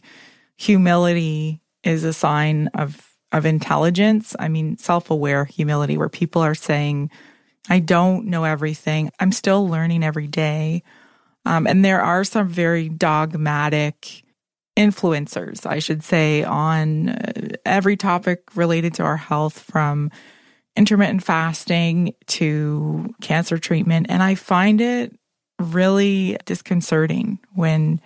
[0.56, 4.36] humility is a sign of of intelligence.
[4.38, 7.10] I mean, self-aware humility where people are saying,
[7.70, 9.10] I don't know everything.
[9.20, 10.82] I'm still learning every day.
[11.46, 14.24] Um, and there are some very dogmatic
[14.76, 17.32] influencers, I should say, on uh,
[17.64, 20.10] every topic related to our health from
[20.76, 24.06] intermittent fasting to cancer treatment.
[24.08, 25.14] And I find it
[25.58, 28.00] really disconcerting when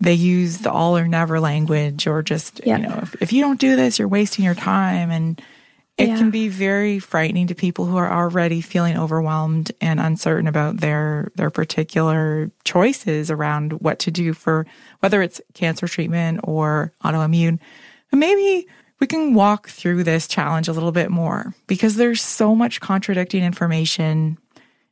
[0.00, 2.76] they use the all or never language or just, yeah.
[2.76, 5.10] you know, if, if, you don't do this, you're wasting your time.
[5.10, 5.40] And
[5.96, 6.16] it yeah.
[6.18, 11.32] can be very frightening to people who are already feeling overwhelmed and uncertain about their
[11.36, 14.66] their particular choices around what to do for
[15.00, 17.58] whether it's cancer treatment or autoimmune.
[18.12, 18.68] And maybe
[19.00, 23.44] we can walk through this challenge a little bit more because there's so much contradicting
[23.44, 24.38] information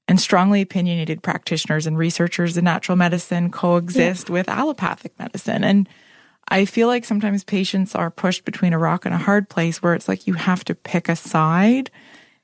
[0.06, 4.32] and strongly opinionated practitioners and researchers in natural medicine coexist yeah.
[4.32, 5.64] with allopathic medicine.
[5.64, 5.88] And
[6.48, 9.94] I feel like sometimes patients are pushed between a rock and a hard place where
[9.94, 11.90] it's like you have to pick a side.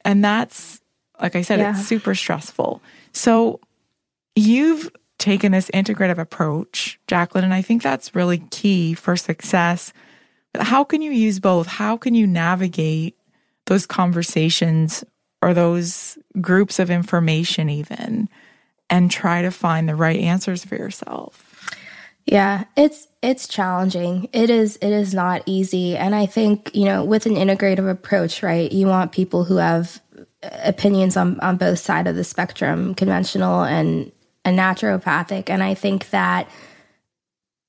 [0.05, 0.81] And that's,
[1.21, 1.73] like I said, yeah.
[1.73, 2.81] it's super stressful.
[3.13, 3.61] So
[4.35, 9.93] you've taken this integrative approach, Jacqueline, and I think that's really key for success
[10.59, 11.67] how can you use both?
[11.67, 13.17] How can you navigate
[13.67, 15.05] those conversations
[15.43, 18.29] or those groups of information, even,
[18.89, 21.47] and try to find the right answers for yourself?
[22.27, 24.29] Yeah, it's it's challenging.
[24.33, 28.43] It is it is not easy, and I think you know with an integrative approach,
[28.43, 28.71] right?
[28.71, 30.01] You want people who have
[30.43, 34.13] opinions on on both side of the spectrum, conventional and
[34.45, 36.49] and naturopathic, and I think that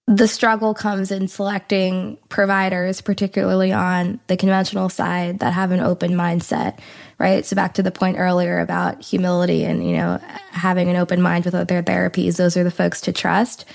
[0.08, 6.12] the struggle comes in selecting providers, particularly on the conventional side, that have an open
[6.12, 6.80] mindset,
[7.18, 7.46] right?
[7.46, 10.20] So back to the point earlier about humility and, you know,
[10.52, 13.66] having an open mind with other therapies, those are the folks to trust.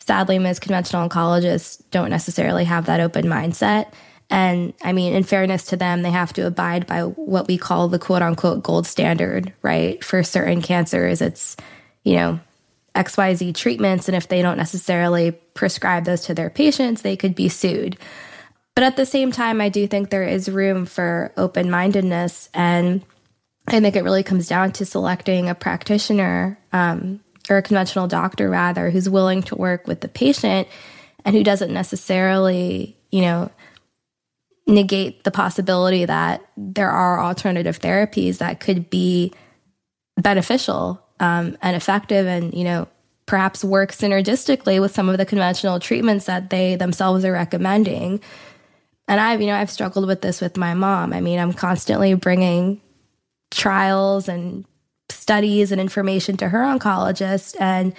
[0.00, 3.92] Sadly, most conventional oncologists don't necessarily have that open mindset.
[4.30, 7.88] And I mean, in fairness to them, they have to abide by what we call
[7.88, 10.02] the quote unquote gold standard, right?
[10.04, 11.56] For certain cancers, it's,
[12.04, 12.40] you know,
[12.98, 14.08] XYZ treatments.
[14.08, 17.96] And if they don't necessarily prescribe those to their patients, they could be sued.
[18.74, 22.48] But at the same time, I do think there is room for open mindedness.
[22.52, 23.04] And
[23.66, 28.48] I think it really comes down to selecting a practitioner um, or a conventional doctor,
[28.50, 30.68] rather, who's willing to work with the patient
[31.24, 33.50] and who doesn't necessarily, you know,
[34.66, 39.32] negate the possibility that there are alternative therapies that could be
[40.16, 42.88] beneficial um, and effective and, you know,
[43.26, 48.20] perhaps work synergistically with some of the conventional treatments that they themselves are recommending.
[49.06, 51.12] And I've, you know, I've struggled with this with my mom.
[51.12, 52.80] I mean, I'm constantly bringing
[53.50, 54.64] trials and
[55.10, 57.56] studies and information to her oncologist.
[57.60, 57.94] And,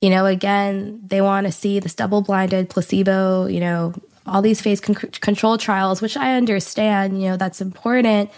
[0.00, 3.94] you know, again, they want to see this double blinded placebo, you know,
[4.26, 8.30] all these phase con- control trials, which I understand, you know, that's important.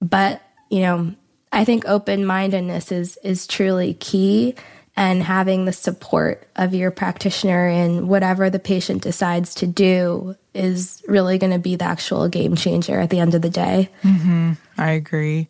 [0.00, 1.14] But, you know,
[1.54, 4.56] I think open mindedness is, is truly key
[4.96, 11.02] and having the support of your practitioner in whatever the patient decides to do is
[11.08, 13.88] really going to be the actual game changer at the end of the day.
[14.02, 14.52] Mm-hmm.
[14.78, 15.48] I agree.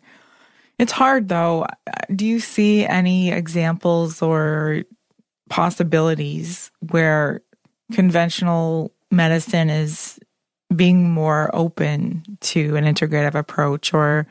[0.77, 1.65] It's hard though.
[2.13, 4.83] Do you see any examples or
[5.49, 7.41] possibilities where
[7.93, 10.19] conventional medicine is
[10.75, 14.27] being more open to an integrative approach or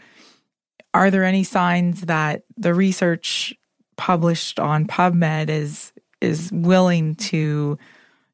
[0.94, 3.52] are there any signs that the research
[3.96, 7.78] published on PubMed is is willing to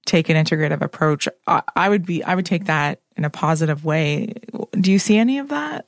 [0.04, 1.26] take an integrative approach?
[1.46, 4.34] I, I would be I would take that in a positive way.
[4.72, 5.86] Do you see any of that?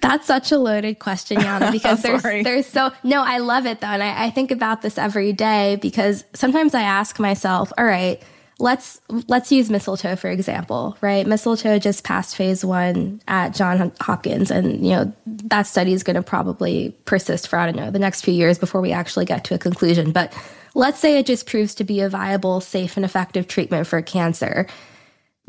[0.00, 3.86] That's such a loaded question, Yana, because there's there's so no, I love it though.
[3.86, 8.22] And I, I think about this every day because sometimes I ask myself, all right,
[8.58, 11.26] let's let's use mistletoe for example, right?
[11.26, 16.16] Mistletoe just passed phase one at John Hopkins, and you know that study is going
[16.16, 19.44] to probably persist for I don't know the next few years before we actually get
[19.44, 20.12] to a conclusion.
[20.12, 20.32] But
[20.74, 24.66] let's say it just proves to be a viable, safe, and effective treatment for cancer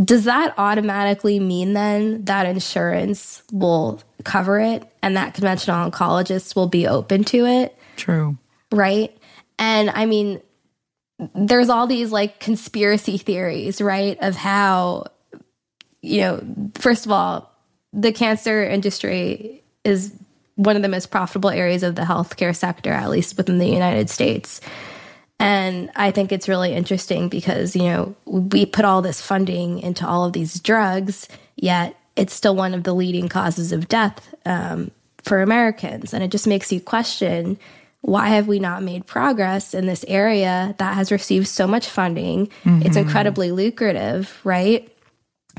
[0.04, 6.68] does that automatically mean then that insurance will cover it and that conventional oncologists will
[6.68, 7.78] be open to it?
[7.96, 8.38] True.
[8.72, 9.18] Right.
[9.58, 10.41] And I mean,
[11.34, 14.17] there's all these like conspiracy theories, right?
[14.21, 15.06] Of how,
[16.01, 16.43] you know,
[16.75, 17.51] first of all,
[17.93, 20.13] the cancer industry is
[20.56, 24.10] one of the most profitable areas of the healthcare sector, at least within the United
[24.10, 24.62] States.
[25.39, 30.08] And I think it's really interesting because, you know, we put all this funding into
[30.08, 34.91] all of these drugs, yet it's still one of the leading causes of death um,
[35.23, 36.13] for Americans.
[36.13, 37.58] And it just makes you question
[38.06, 42.48] why have we not made progress in this area that has received so much funding?
[42.63, 42.84] Mm-hmm.
[42.84, 44.88] It's incredibly lucrative, right?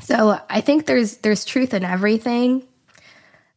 [0.03, 2.63] So I think there's there's truth in everything.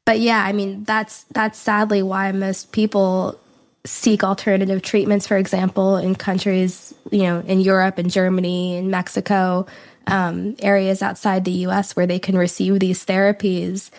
[0.06, 3.40] But yeah, I mean that's that's sadly why most people
[3.86, 9.68] seek alternative treatments, for example, in countries, you know, in Europe and Germany and Mexico,
[10.08, 13.92] um, areas outside the US where they can receive these therapies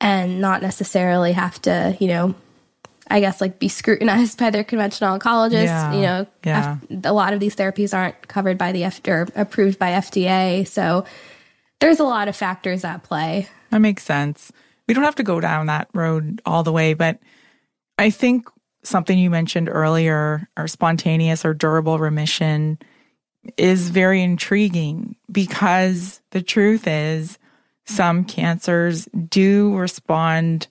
[0.00, 2.34] and not necessarily have to, you know,
[3.10, 5.64] I guess like be scrutinized by their conventional oncologists.
[5.64, 6.78] Yeah, you know, yeah.
[6.90, 10.66] F- a lot of these therapies aren't covered by the F- or approved by FDA.
[10.66, 11.04] So
[11.80, 13.48] there's a lot of factors at play.
[13.70, 14.52] That makes sense.
[14.86, 17.18] We don't have to go down that road all the way, but
[17.98, 18.48] I think
[18.82, 22.78] something you mentioned earlier, or spontaneous or durable remission,
[23.56, 27.38] is very intriguing because the truth is
[27.86, 30.68] some cancers do respond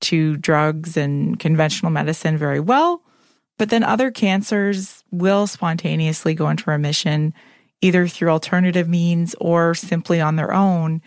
[0.00, 3.02] to drugs and conventional medicine very well,
[3.58, 7.34] but then other cancers will spontaneously go into remission
[7.82, 11.00] either through alternative means or simply on their own.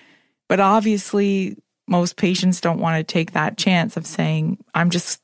[0.49, 5.21] But obviously, most patients don't want to take that chance of saying, I'm just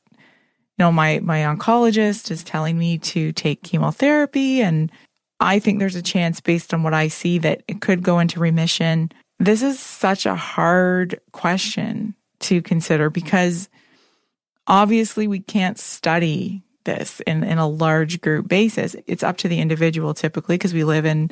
[0.80, 4.90] you know, my my oncologist is telling me to take chemotherapy and
[5.38, 8.40] I think there's a chance based on what I see that it could go into
[8.40, 9.10] remission.
[9.38, 13.68] This is such a hard question to consider because
[14.66, 18.96] obviously we can't study this in, in a large group basis.
[19.06, 21.30] It's up to the individual typically because we live in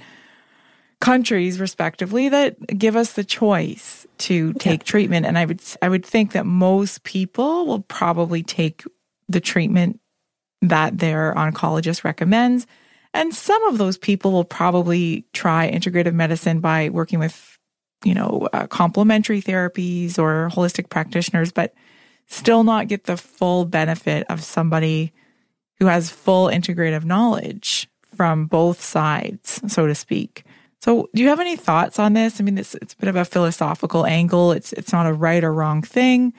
[1.01, 4.85] countries respectively that give us the choice to take yeah.
[4.85, 8.83] treatment and I would I would think that most people will probably take
[9.29, 10.01] the treatment
[10.63, 12.67] that their oncologist recommends.
[13.15, 17.48] And some of those people will probably try integrative medicine by working with,
[18.05, 21.75] you know, uh, complementary therapies or holistic practitioners, but
[22.27, 25.13] still not get the full benefit of somebody
[25.79, 30.45] who has full integrative knowledge from both sides, so to speak.
[30.81, 32.41] So, do you have any thoughts on this?
[32.41, 34.53] I mean, it's, it's a bit of a philosophical angle.
[34.53, 36.33] It's it's not a right or wrong thing,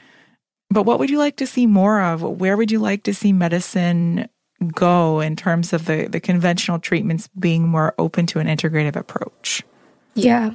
[0.69, 2.21] but what would you like to see more of?
[2.21, 4.29] Where would you like to see medicine
[4.73, 9.63] go in terms of the the conventional treatments being more open to an integrative approach?
[10.15, 10.53] Yeah,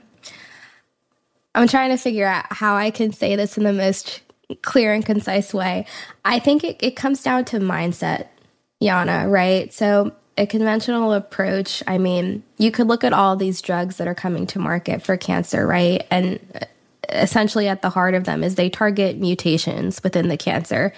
[1.55, 4.23] I'm trying to figure out how I can say this in the most
[4.63, 5.87] clear and concise way.
[6.25, 8.29] I think it, it comes down to mindset,
[8.83, 9.31] Yana.
[9.31, 9.73] Right?
[9.73, 14.15] So a conventional approach, I mean, you could look at all these drugs that are
[14.15, 16.05] coming to market for cancer, right?
[16.11, 16.67] And uh,
[17.09, 20.93] essentially at the heart of them is they target mutations within the cancer.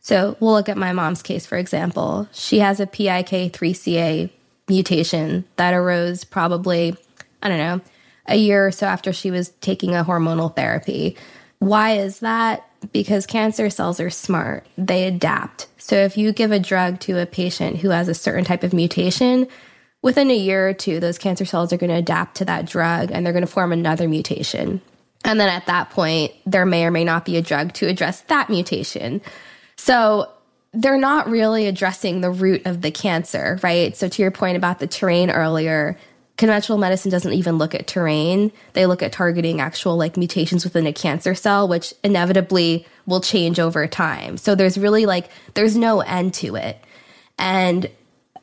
[0.00, 2.28] So we'll look at my mom's case, for example.
[2.32, 4.30] She has a PIK3CA
[4.68, 6.96] mutation that arose probably,
[7.42, 7.80] I don't know,
[8.32, 11.16] a year or so after she was taking a hormonal therapy.
[11.58, 12.66] Why is that?
[12.92, 15.68] Because cancer cells are smart, they adapt.
[15.78, 18.72] So if you give a drug to a patient who has a certain type of
[18.72, 19.46] mutation,
[20.00, 23.12] within a year or two, those cancer cells are going to adapt to that drug
[23.12, 24.80] and they're going to form another mutation.
[25.24, 28.22] And then at that point, there may or may not be a drug to address
[28.22, 29.20] that mutation.
[29.76, 30.28] So
[30.72, 33.96] they're not really addressing the root of the cancer, right?
[33.96, 35.96] So to your point about the terrain earlier,
[36.36, 38.52] conventional medicine doesn't even look at terrain.
[38.72, 43.60] They look at targeting actual like mutations within a cancer cell, which inevitably will change
[43.60, 44.36] over time.
[44.36, 46.82] So there's really like, there's no end to it.
[47.38, 47.90] And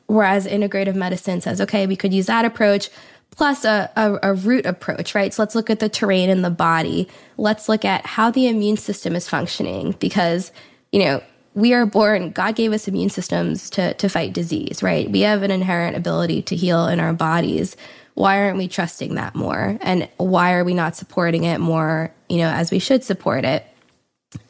[0.06, 2.90] whereas integrative medicine says, okay, we could use that approach
[3.30, 5.32] plus a, a, a, root approach, right?
[5.32, 7.08] So let's look at the terrain in the body.
[7.36, 10.52] Let's look at how the immune system is functioning because,
[10.92, 11.22] you know,
[11.54, 15.10] we are born, God gave us immune systems to, to fight disease, right?
[15.10, 17.76] We have an inherent ability to heal in our bodies.
[18.14, 19.78] Why aren't we trusting that more?
[19.80, 23.66] And why are we not supporting it more, you know, as we should support it?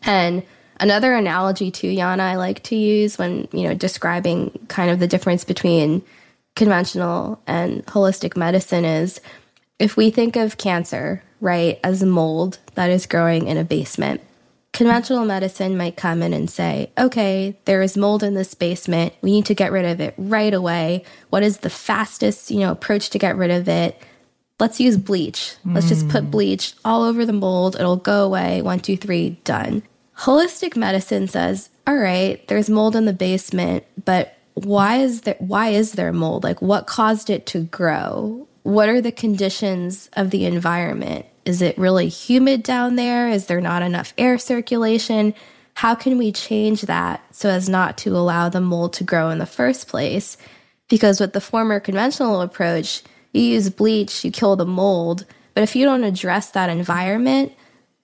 [0.02, 0.42] And
[0.78, 5.06] another analogy too, Yana, I like to use when, you know, describing kind of the
[5.06, 6.02] difference between
[6.54, 9.20] conventional and holistic medicine is
[9.78, 14.20] if we think of cancer, right, as mold that is growing in a basement,
[14.72, 19.14] conventional medicine might come in and say, okay, there is mold in this basement.
[19.22, 21.04] We need to get rid of it right away.
[21.30, 24.00] What is the fastest, you know, approach to get rid of it?
[24.58, 25.54] Let's use bleach.
[25.64, 26.30] Let's just put hmm.
[26.30, 27.76] bleach all over the mold.
[27.76, 28.60] It'll go away.
[28.60, 29.82] One, two, three, done.
[30.18, 35.68] Holistic medicine says, all right, there's mold in the basement, but why is there why
[35.68, 36.44] is there mold?
[36.44, 38.46] Like what caused it to grow?
[38.62, 41.26] What are the conditions of the environment?
[41.44, 43.28] Is it really humid down there?
[43.28, 45.34] Is there not enough air circulation?
[45.74, 49.38] How can we change that so as not to allow the mold to grow in
[49.38, 50.36] the first place?
[50.88, 53.02] Because with the former conventional approach,
[53.32, 55.24] you use bleach, you kill the mold.
[55.54, 57.52] But if you don't address that environment,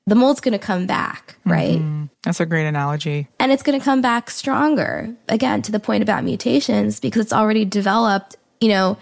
[0.06, 1.78] the mold's going to come back, right?
[1.78, 2.04] Mm-hmm.
[2.22, 3.28] That's a great analogy.
[3.40, 7.32] And it's going to come back stronger, again, to the point about mutations, because it's
[7.32, 8.96] already developed, you know,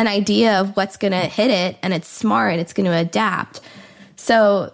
[0.00, 2.96] an idea of what's going to hit it and it's smart and it's going to
[2.96, 3.60] adapt.
[4.16, 4.72] So,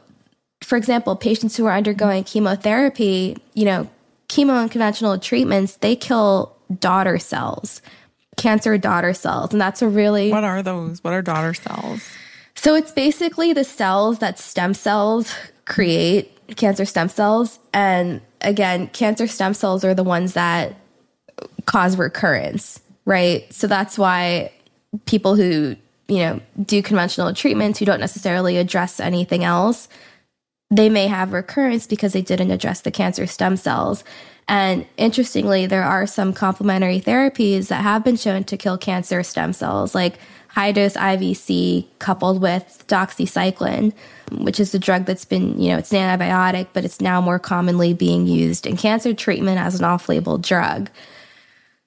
[0.63, 3.89] for example, patients who are undergoing chemotherapy, you know,
[4.29, 7.83] chemo and conventional treatments, they kill daughter cells
[8.37, 9.53] cancer daughter cells.
[9.53, 10.31] And that's a really.
[10.31, 11.03] What are those?
[11.03, 12.09] What are daughter cells?
[12.55, 17.59] So it's basically the cells that stem cells create, cancer stem cells.
[17.73, 20.75] And again, cancer stem cells are the ones that
[21.67, 23.53] cause recurrence, right?
[23.53, 24.53] So that's why
[25.05, 25.77] people who,
[26.09, 29.89] you know, do conventional treatments who don't necessarily address anything else,
[30.71, 34.03] they may have recurrence because they didn't address the cancer stem cells.
[34.49, 39.53] And interestingly, there are some complementary therapies that have been shown to kill cancer stem
[39.53, 40.19] cells, like
[40.49, 43.93] high dose IVC coupled with doxycycline,
[44.33, 47.39] which is a drug that's been, you know, it's an antibiotic, but it's now more
[47.39, 50.89] commonly being used in cancer treatment as an off label drug.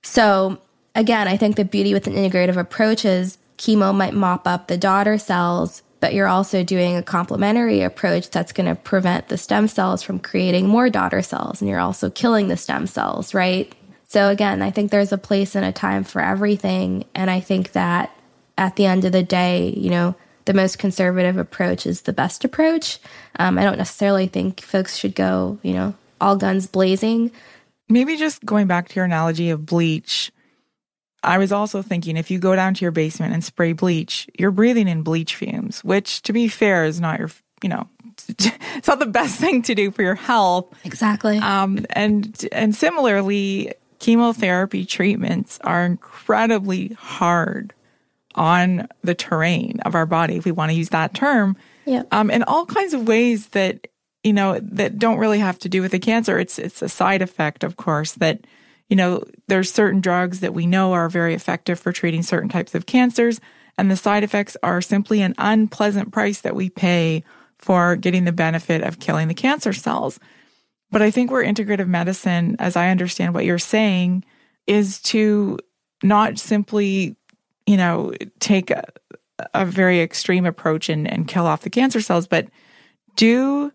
[0.04, 0.60] So,
[0.96, 4.78] again, I think the beauty with an integrative approach is chemo might mop up the
[4.78, 9.68] daughter cells, but you're also doing a complementary approach that's going to prevent the stem
[9.68, 11.62] cells from creating more daughter cells.
[11.62, 13.74] And you're also killing the stem cells, right?
[14.08, 17.06] So, again, I think there's a place and a time for everything.
[17.14, 18.16] And I think that
[18.58, 20.16] at the end of the day, you know,
[20.46, 22.98] the most conservative approach is the best approach.
[23.38, 27.32] Um, I don't necessarily think folks should go, you know, all guns blazing.
[27.88, 30.32] Maybe just going back to your analogy of bleach,
[31.24, 34.52] I was also thinking if you go down to your basement and spray bleach, you're
[34.52, 37.30] breathing in bleach fumes, which to be fair is not your,
[37.62, 37.88] you know,
[38.28, 40.74] it's not the best thing to do for your health.
[40.86, 41.38] Exactly.
[41.38, 47.74] Um, and and similarly, chemotherapy treatments are incredibly hard
[48.36, 51.58] on the terrain of our body, if we want to use that term.
[51.86, 52.04] Yeah.
[52.12, 53.88] Um, in all kinds of ways that
[54.24, 56.40] you know that don't really have to do with the cancer.
[56.40, 58.46] It's it's a side effect, of course, that
[58.90, 62.74] you know, there's certain drugs that we know are very effective for treating certain types
[62.76, 63.40] of cancers,
[63.78, 67.24] And the side effects are simply an unpleasant price that we pay
[67.60, 70.20] for getting the benefit of killing the cancer cells.
[70.92, 74.26] But I think where integrative medicine, as I understand what you're saying,
[74.68, 75.60] is to
[76.04, 77.16] not simply,
[77.66, 78.84] you know, take a,
[79.54, 82.48] a very extreme approach and, and kill off the cancer cells, but
[83.16, 83.72] do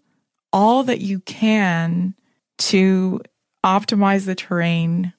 [0.52, 2.14] all that you can
[2.58, 3.20] to
[3.64, 5.12] optimize the terrain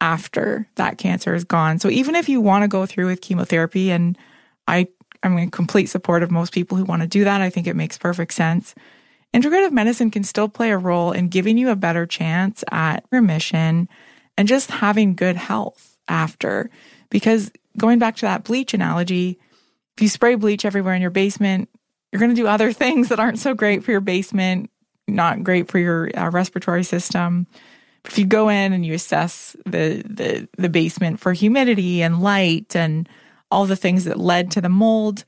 [0.00, 1.78] after that cancer is gone.
[1.78, 4.16] So even if you want to go through with chemotherapy, and
[4.68, 4.88] I
[5.22, 7.74] I'm in complete support of most people who want to do that, I think it
[7.74, 8.74] makes perfect sense.
[9.34, 13.88] Integrative medicine can still play a role in giving you a better chance at remission
[14.36, 16.70] and just having good health after.
[17.10, 19.38] Because going back to that bleach analogy,
[19.96, 21.68] if you spray bleach everywhere in your basement,
[22.12, 24.70] you're going to do other things that aren't so great for your basement,
[25.08, 27.46] not great for your uh, respiratory system.
[28.06, 32.76] If you go in and you assess the, the the basement for humidity and light
[32.76, 33.08] and
[33.50, 35.24] all the things that led to the mold,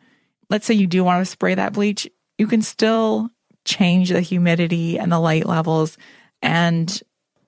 [0.51, 3.31] let's say you do want to spray that bleach, you can still
[3.64, 5.99] change the humidity and the light levels
[6.41, 7.03] and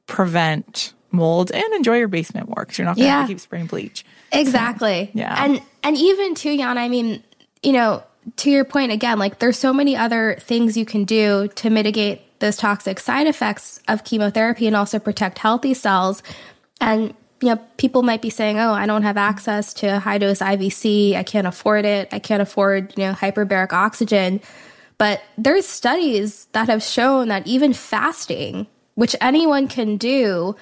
[0.07, 3.27] prevent mold and enjoy your basement more because you're not going to yeah.
[3.27, 4.05] keep spraying bleach.
[4.33, 5.11] Exactly.
[5.13, 5.45] So, yeah.
[5.45, 7.23] And and even too, Jan, I mean,
[7.63, 8.03] you know,
[8.37, 12.23] to your point again, like there's so many other things you can do to mitigate
[12.41, 16.23] those toxic side effects of chemotherapy and also protect healthy cells.
[16.81, 20.41] And you know, people might be saying, "Oh, I don't have access to high dose
[20.41, 21.17] IVC.
[21.17, 22.09] I can't afford it.
[22.13, 24.41] I can't afford, you know, hyperbaric oxygen."
[24.99, 30.55] But there's studies that have shown that even fasting, which anyone can do,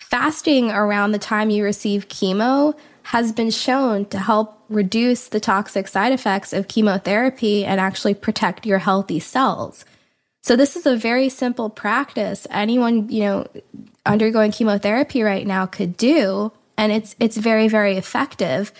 [0.00, 2.74] fasting around the time you receive chemo
[3.04, 8.66] has been shown to help reduce the toxic side effects of chemotherapy and actually protect
[8.66, 9.84] your healthy cells.
[10.46, 13.48] So this is a very simple practice anyone, you know,
[14.06, 18.70] undergoing chemotherapy right now could do and it's it's very very effective.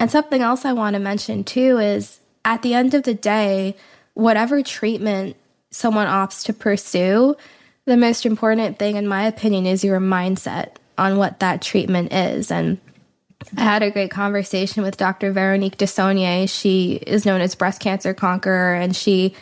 [0.00, 3.76] And something else I want to mention too is at the end of the day,
[4.14, 5.36] whatever treatment
[5.70, 7.36] someone opts to pursue,
[7.84, 12.50] the most important thing, in my opinion, is your mindset on what that treatment is.
[12.50, 12.78] And
[13.56, 15.30] I had a great conversation with Dr.
[15.30, 16.50] Veronique Desaulniers.
[16.50, 19.36] She is known as Breast Cancer Conqueror, and she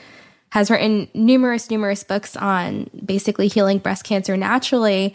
[0.52, 5.14] has written numerous, numerous books on basically healing breast cancer naturally.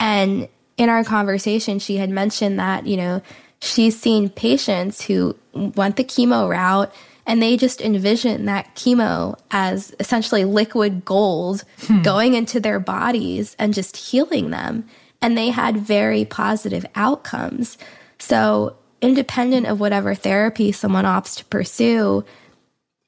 [0.00, 3.20] And in our conversation, she had mentioned that, you know,
[3.60, 6.90] she's seen patients who went the chemo route
[7.26, 12.00] and they just envision that chemo as essentially liquid gold hmm.
[12.00, 14.88] going into their bodies and just healing them.
[15.20, 17.76] And they had very positive outcomes.
[18.18, 22.24] So, independent of whatever therapy someone opts to pursue,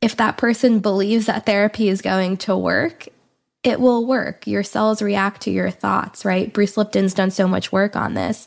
[0.00, 3.08] if that person believes that therapy is going to work,
[3.62, 4.46] it will work.
[4.46, 6.52] Your cells react to your thoughts, right?
[6.52, 8.46] Bruce Lipton's done so much work on this.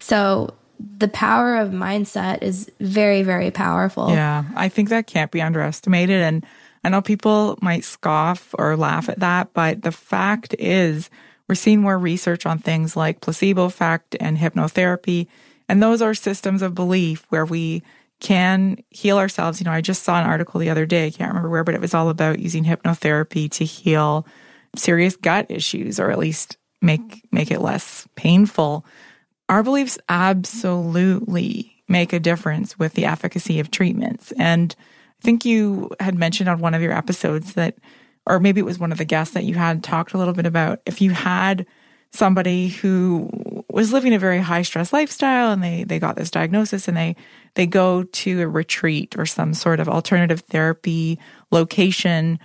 [0.00, 0.54] So,
[0.96, 4.10] the power of mindset is very, very powerful.
[4.10, 6.22] Yeah, I think that can't be underestimated.
[6.22, 6.46] And
[6.84, 11.10] I know people might scoff or laugh at that, but the fact is,
[11.48, 15.26] we're seeing more research on things like placebo effect and hypnotherapy.
[15.68, 17.82] And those are systems of belief where we
[18.20, 19.60] can heal ourselves.
[19.60, 21.74] You know, I just saw an article the other day, I can't remember where, but
[21.74, 24.26] it was all about using hypnotherapy to heal
[24.76, 28.84] serious gut issues or at least make make it less painful
[29.48, 34.32] our beliefs absolutely make a difference with the efficacy of treatments.
[34.32, 34.74] And
[35.20, 37.76] I think you had mentioned on one of your episodes that,
[38.26, 40.46] or maybe it was one of the guests that you had talked a little bit
[40.46, 41.66] about if you had
[42.12, 46.88] somebody who was living a very high stress lifestyle and they they got this diagnosis
[46.88, 47.16] and they
[47.54, 51.18] they go to a retreat or some sort of alternative therapy
[51.50, 52.38] location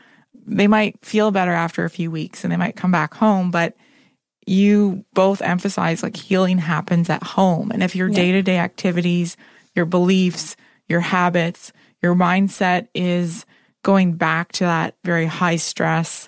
[0.46, 3.76] they might feel better after a few weeks and they might come back home but
[4.46, 7.72] you both emphasize like healing happens at home.
[7.72, 9.38] And if your day to day activities,
[9.76, 10.56] your beliefs,
[10.88, 11.72] your habits,
[12.02, 13.46] your mindset is
[13.84, 16.28] going back to that very high stress,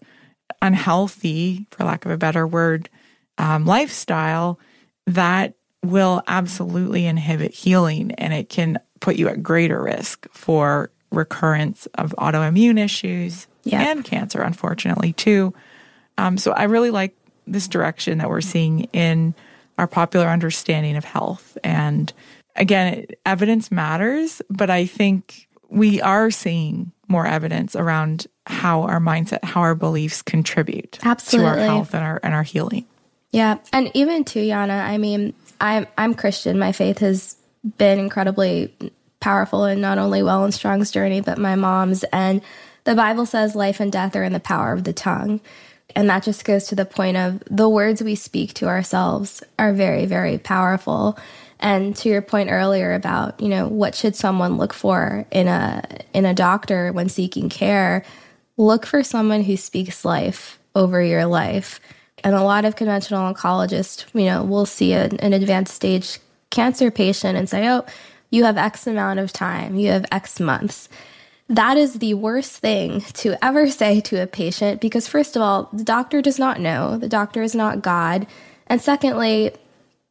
[0.62, 2.90] unhealthy, for lack of a better word,
[3.38, 4.60] um, lifestyle,
[5.08, 11.86] that will absolutely inhibit healing and it can put you at greater risk for recurrence
[11.96, 13.48] of autoimmune issues
[13.88, 15.54] and cancer, unfortunately, too.
[16.18, 17.16] Um, so I really like
[17.48, 19.34] this direction that we're seeing in
[19.78, 21.58] our popular understanding of health.
[21.64, 22.12] And
[22.56, 29.44] again, evidence matters, but I think we are seeing more evidence around how our mindset,
[29.44, 31.52] how our beliefs contribute Absolutely.
[31.52, 32.86] to our health and our and our healing.
[33.36, 34.82] Yeah, and even too, Yana.
[34.82, 36.58] I mean, I'm I'm Christian.
[36.58, 37.36] My faith has
[37.78, 38.74] been incredibly
[39.20, 42.06] powerful in not only WellnStrong's journey, but my mom's.
[42.14, 42.42] And
[42.86, 45.42] the Bible says life and death are in the power of the tongue.
[45.98, 49.74] And that just goes to the point of the words we speak to ourselves are
[49.74, 51.20] very, very powerful.
[51.60, 55.84] And to your point earlier about, you know, what should someone look for in a
[56.14, 58.06] in a doctor when seeking care?
[58.56, 61.82] Look for someone who speaks life over your life.
[62.26, 66.20] And a lot of conventional oncologists, you know, will see a, an advanced stage
[66.50, 67.86] cancer patient and say, "Oh,
[68.32, 70.90] you have X amount of time, you have X months."
[71.48, 75.70] That is the worst thing to ever say to a patient because, first of all,
[75.72, 78.26] the doctor does not know, the doctor is not God.
[78.66, 79.52] And secondly,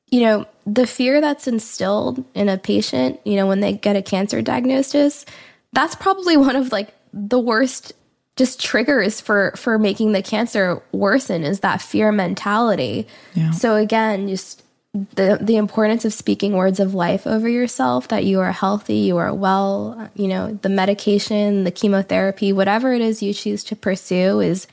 [0.09, 4.03] you know, the fear that's instilled in a patient, you know, when they get a
[4.03, 5.27] cancer diagnosis,
[5.73, 7.93] that's probably one of like the worst
[8.37, 13.07] just triggers for for making the cancer worsen is that fear mentality.
[13.35, 13.53] Yeah.
[13.53, 14.63] So again, just
[14.93, 19.17] the the importance of speaking words of life over yourself that you are healthy, you
[19.17, 24.41] are well, you know, the medication, the chemotherapy, whatever it is you choose to pursue
[24.41, 24.67] is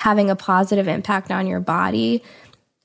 [0.00, 2.22] having a positive impact on your body.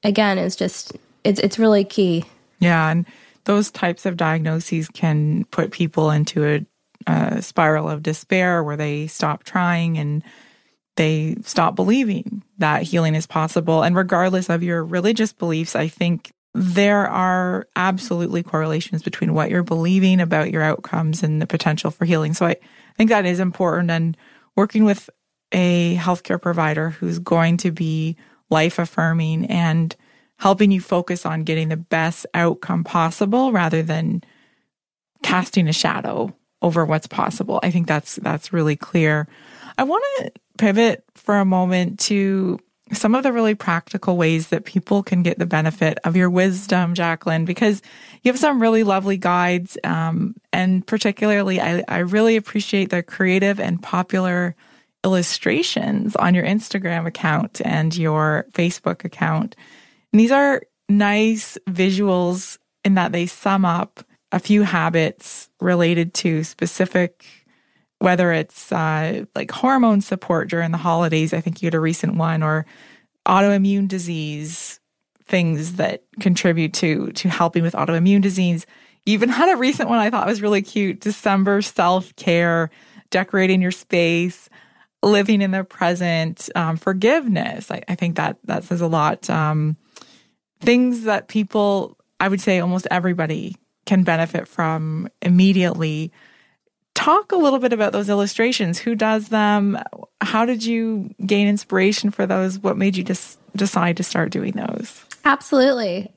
[0.03, 2.25] Again, is just it's it's really key.
[2.59, 3.05] Yeah, and
[3.45, 6.65] those types of diagnoses can put people into a,
[7.07, 10.23] a spiral of despair where they stop trying and
[10.95, 13.83] they stop believing that healing is possible.
[13.83, 19.63] And regardless of your religious beliefs, I think there are absolutely correlations between what you're
[19.63, 22.33] believing about your outcomes and the potential for healing.
[22.33, 22.57] So I
[22.95, 23.89] think that is important.
[23.89, 24.15] And
[24.55, 25.09] working with
[25.51, 28.17] a healthcare provider who's going to be
[28.51, 29.95] life affirming and
[30.37, 34.21] helping you focus on getting the best outcome possible rather than
[35.23, 37.59] casting a shadow over what's possible.
[37.61, 39.27] I think that's that's really clear.
[39.77, 42.59] I want to pivot for a moment to
[42.91, 46.93] some of the really practical ways that people can get the benefit of your wisdom,
[46.93, 47.81] Jacqueline, because
[48.21, 49.77] you have some really lovely guides.
[49.83, 54.55] Um, and particularly, I, I really appreciate the creative and popular
[55.03, 59.55] illustrations on your Instagram account and your Facebook account.
[60.11, 64.03] And these are nice visuals in that they sum up
[64.33, 67.25] a few habits related to specific
[67.99, 71.33] whether it's uh, like hormone support during the holidays.
[71.33, 72.65] I think you had a recent one, or
[73.25, 74.81] autoimmune disease
[75.25, 78.65] things that contribute to to helping with autoimmune disease.
[79.05, 80.99] You even had a recent one I thought was really cute.
[80.99, 82.71] December self care,
[83.09, 84.49] decorating your space,
[85.01, 87.71] living in the present, um, forgiveness.
[87.71, 89.29] I, I, think that that says a lot.
[89.29, 89.77] Um,
[90.59, 93.55] things that people, I would say, almost everybody
[93.85, 96.11] can benefit from immediately
[96.93, 98.79] talk a little bit about those illustrations.
[98.79, 99.77] Who does them?
[100.21, 102.59] How did you gain inspiration for those?
[102.59, 105.03] What made you just decide to start doing those?
[105.25, 106.11] Absolutely.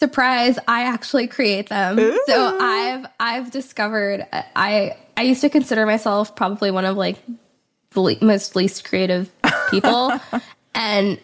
[0.00, 1.98] Surprise, I actually create them.
[1.98, 2.20] Ooh.
[2.26, 7.16] So I've I've discovered I I used to consider myself probably one of like
[7.90, 9.30] the most least creative
[9.70, 10.12] people
[10.74, 11.18] and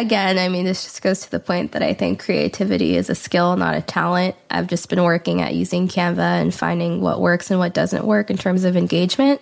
[0.00, 3.14] again, I mean, this just goes to the point that I think creativity is a
[3.14, 4.36] skill, not a talent.
[4.50, 8.30] I've just been working at using Canva and finding what works and what doesn't work
[8.30, 9.40] in terms of engagement.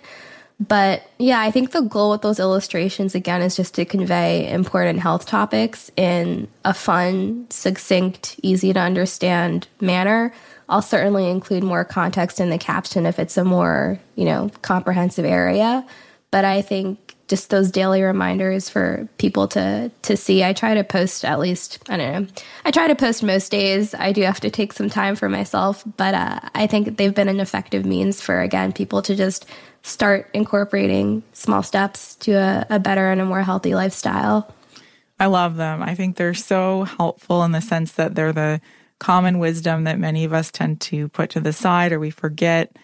[0.59, 4.99] But yeah, I think the goal with those illustrations, again, is just to convey important
[4.99, 10.33] health topics in a fun, succinct, easy to understand manner.
[10.69, 15.25] I'll certainly include more context in the caption if it's a more, you know, comprehensive
[15.25, 15.85] area.
[16.31, 20.43] But I think just those daily reminders for people to to see.
[20.43, 22.33] I try to post at least I don't know.
[22.65, 23.93] I try to post most days.
[23.93, 27.29] I do have to take some time for myself, but uh, I think they've been
[27.29, 29.45] an effective means for again people to just
[29.83, 34.53] start incorporating small steps to a, a better and a more healthy lifestyle.
[35.19, 35.81] I love them.
[35.81, 38.61] I think they're so helpful in the sense that they're the
[38.99, 42.75] common wisdom that many of us tend to put to the side or we forget.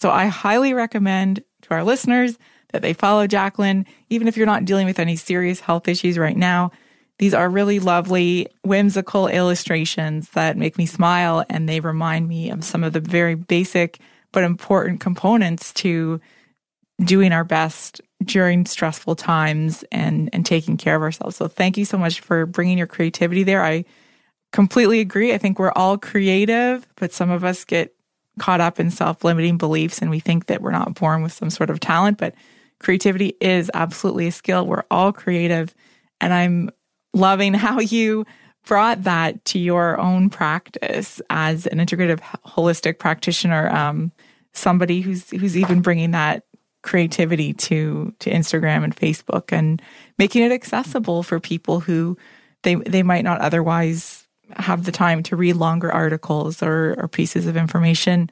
[0.00, 2.38] So I highly recommend to our listeners
[2.72, 6.36] that they follow Jacqueline, even if you're not dealing with any serious health issues right
[6.36, 6.70] now.
[7.18, 12.64] These are really lovely, whimsical illustrations that make me smile and they remind me of
[12.64, 13.98] some of the very basic
[14.30, 16.20] but important components to
[17.02, 21.36] doing our best during stressful times and and taking care of ourselves.
[21.36, 23.64] So thank you so much for bringing your creativity there.
[23.64, 23.84] I
[24.52, 25.32] completely agree.
[25.32, 27.94] I think we're all creative, but some of us get
[28.38, 31.70] caught up in self-limiting beliefs and we think that we're not born with some sort
[31.70, 32.34] of talent, but
[32.80, 34.66] creativity is absolutely a skill.
[34.66, 35.74] We're all creative.
[36.20, 36.70] And I'm
[37.14, 38.24] loving how you
[38.66, 44.12] brought that to your own practice as an integrative holistic practitioner, um,
[44.52, 46.44] somebody who's who's even bringing that
[46.82, 49.80] creativity to to Instagram and Facebook and
[50.18, 52.16] making it accessible for people who
[52.62, 54.26] they they might not otherwise
[54.56, 58.30] have the time to read longer articles or, or pieces of information.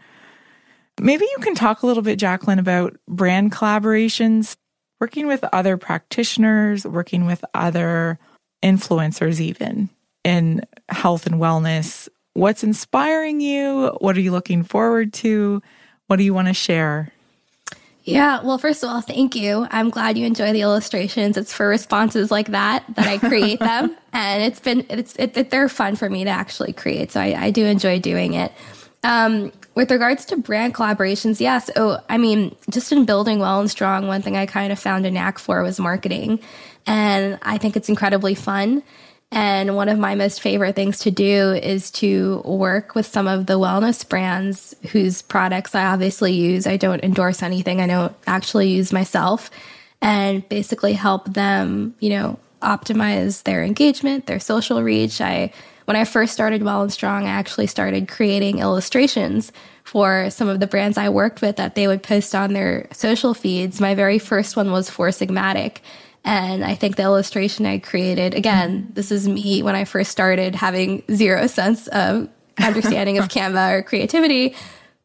[1.00, 4.56] Maybe you can talk a little bit, Jacqueline, about brand collaborations,
[5.00, 8.18] working with other practitioners, working with other
[8.62, 9.90] influencers, even
[10.24, 12.08] in health and wellness.
[12.34, 13.96] what's inspiring you?
[14.00, 15.62] What are you looking forward to?
[16.06, 17.12] What do you want to share?
[18.04, 19.66] Yeah, well, first of all, thank you.
[19.70, 21.36] I'm glad you enjoy the illustrations.
[21.36, 25.50] It's for responses like that that I create them, and it's been it's it, it,
[25.50, 27.10] they're fun for me to actually create.
[27.10, 28.52] So I, I do enjoy doing it.
[29.02, 31.70] Um, with regards to brand collaborations, yes.
[31.76, 35.38] Oh, I mean, just in building WellnStrong, one thing I kind of found a knack
[35.38, 36.40] for was marketing,
[36.86, 38.82] and I think it's incredibly fun.
[39.32, 43.46] And one of my most favorite things to do is to work with some of
[43.46, 46.66] the wellness brands whose products I obviously use.
[46.66, 49.50] I don't endorse anything I don't actually use myself
[50.00, 55.20] and basically help them, you know, optimize their engagement, their social reach.
[55.20, 55.52] I
[55.86, 59.50] when I first started WellnStrong, I actually started creating illustrations
[59.82, 63.34] for some of the brands I worked with that they would post on their social
[63.34, 63.80] feeds.
[63.80, 65.78] My very first one was for Sigmatic
[66.26, 70.56] and I think the illustration I created, again, this is me when I first started
[70.56, 72.28] having zero sense of
[72.58, 74.56] understanding of Canva or creativity,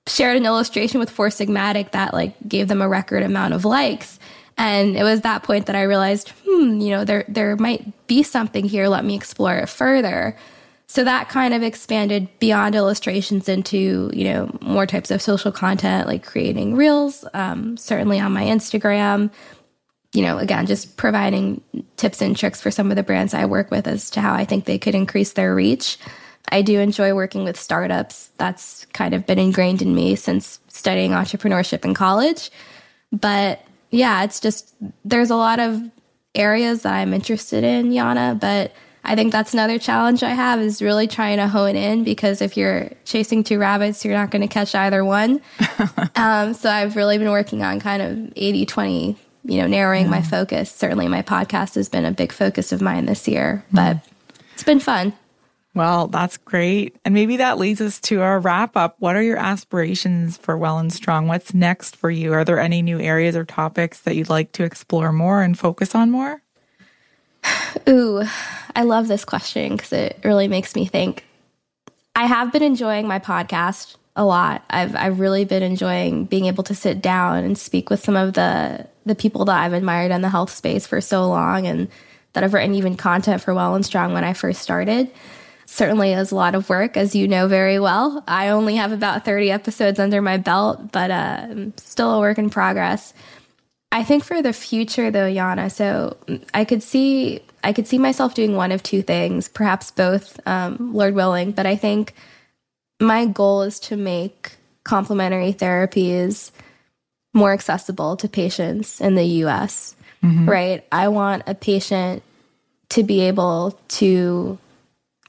[0.07, 4.17] shared an illustration with Four Sigmatic that like gave them a record amount of likes.
[4.57, 8.23] And it was that point that I realized, hmm, you know, there there might be
[8.23, 8.87] something here.
[8.87, 10.35] Let me explore it further.
[10.91, 16.05] So that kind of expanded beyond illustrations into, you know, more types of social content,
[16.05, 19.31] like creating reels, um, certainly on my Instagram,
[20.11, 21.61] you know, again, just providing
[21.95, 24.43] tips and tricks for some of the brands I work with as to how I
[24.43, 25.97] think they could increase their reach.
[26.49, 28.29] I do enjoy working with startups.
[28.35, 32.51] That's kind of been ingrained in me since studying entrepreneurship in college.
[33.13, 34.75] But yeah, it's just
[35.05, 35.81] there's a lot of
[36.35, 38.73] areas that I'm interested in, Yana, but
[39.03, 42.55] I think that's another challenge I have is really trying to hone in because if
[42.55, 45.41] you're chasing two rabbits, you're not going to catch either one.
[46.15, 50.11] um, so I've really been working on kind of 80 20 you know, narrowing yeah.
[50.11, 50.71] my focus.
[50.71, 53.75] Certainly, my podcast has been a big focus of mine this year, mm-hmm.
[53.75, 53.97] but
[54.53, 55.13] it's been fun.
[55.73, 56.97] Well, that's great.
[57.05, 58.97] And maybe that leads us to our wrap up.
[58.99, 61.27] What are your aspirations for WellnStrong?
[61.27, 62.33] What's next for you?
[62.33, 65.95] Are there any new areas or topics that you'd like to explore more and focus
[65.95, 66.41] on more?
[67.89, 68.23] Ooh,
[68.75, 71.25] I love this question because it really makes me think.
[72.15, 74.63] I have been enjoying my podcast a lot.
[74.69, 78.33] I've I've really been enjoying being able to sit down and speak with some of
[78.33, 81.87] the the people that I've admired in the health space for so long and
[82.33, 85.11] that I've written even content for WellnStrong when I first started.
[85.65, 88.23] Certainly is a lot of work, as you know very well.
[88.27, 92.49] I only have about 30 episodes under my belt, but uh, still a work in
[92.49, 93.13] progress.
[93.91, 96.17] I think for the future though, Yana, so
[96.53, 100.93] I could see I could see myself doing one of two things, perhaps both, um,
[100.93, 102.13] Lord willing, but I think
[102.99, 106.51] my goal is to make complementary therapies
[107.33, 110.49] more accessible to patients in the US, mm-hmm.
[110.49, 110.85] right?
[110.91, 112.23] I want a patient
[112.89, 114.57] to be able to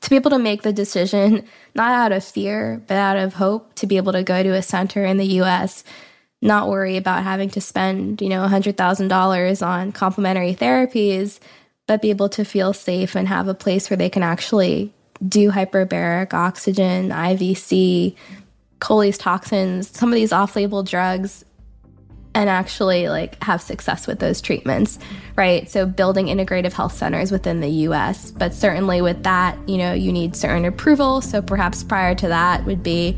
[0.00, 1.44] to be able to make the decision
[1.74, 4.62] not out of fear, but out of hope to be able to go to a
[4.62, 5.84] center in the US,
[6.42, 11.38] not worry about having to spend, you know, $100,000 on complementary therapies,
[11.86, 14.92] but be able to feel safe and have a place where they can actually
[15.26, 18.16] do hyperbaric oxygen, IVC,
[18.80, 21.44] Coley's toxins, some of these off-label drugs
[22.34, 24.98] and actually like have success with those treatments,
[25.36, 25.70] right?
[25.70, 30.12] So building integrative health centers within the US, but certainly with that, you know, you
[30.12, 33.16] need certain approval, so perhaps prior to that would be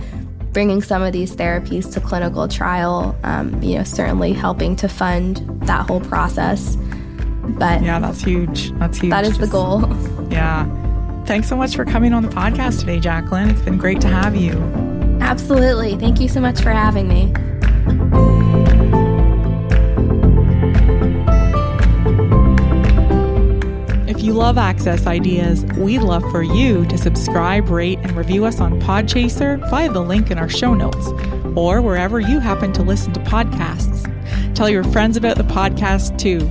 [0.54, 5.42] bringing some of these therapies to clinical trial, um, you know, certainly helping to fund
[5.66, 6.76] that whole process.
[7.46, 8.70] But yeah, that's huge.
[8.78, 9.10] That's huge.
[9.10, 9.82] That is the goal.
[10.30, 10.66] Yeah.
[11.26, 13.50] Thanks so much for coming on the podcast today, Jacqueline.
[13.50, 14.52] It's been great to have you.
[15.20, 15.96] Absolutely.
[15.96, 17.32] Thank you so much for having me.
[24.24, 28.80] You love Access Ideas, we'd love for you to subscribe, rate, and review us on
[28.80, 31.08] Podchaser via the link in our show notes
[31.54, 34.10] or wherever you happen to listen to podcasts.
[34.54, 36.48] Tell your friends about the podcast too.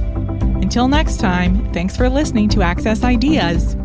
[0.61, 3.75] Until next time, thanks for listening to Access Ideas.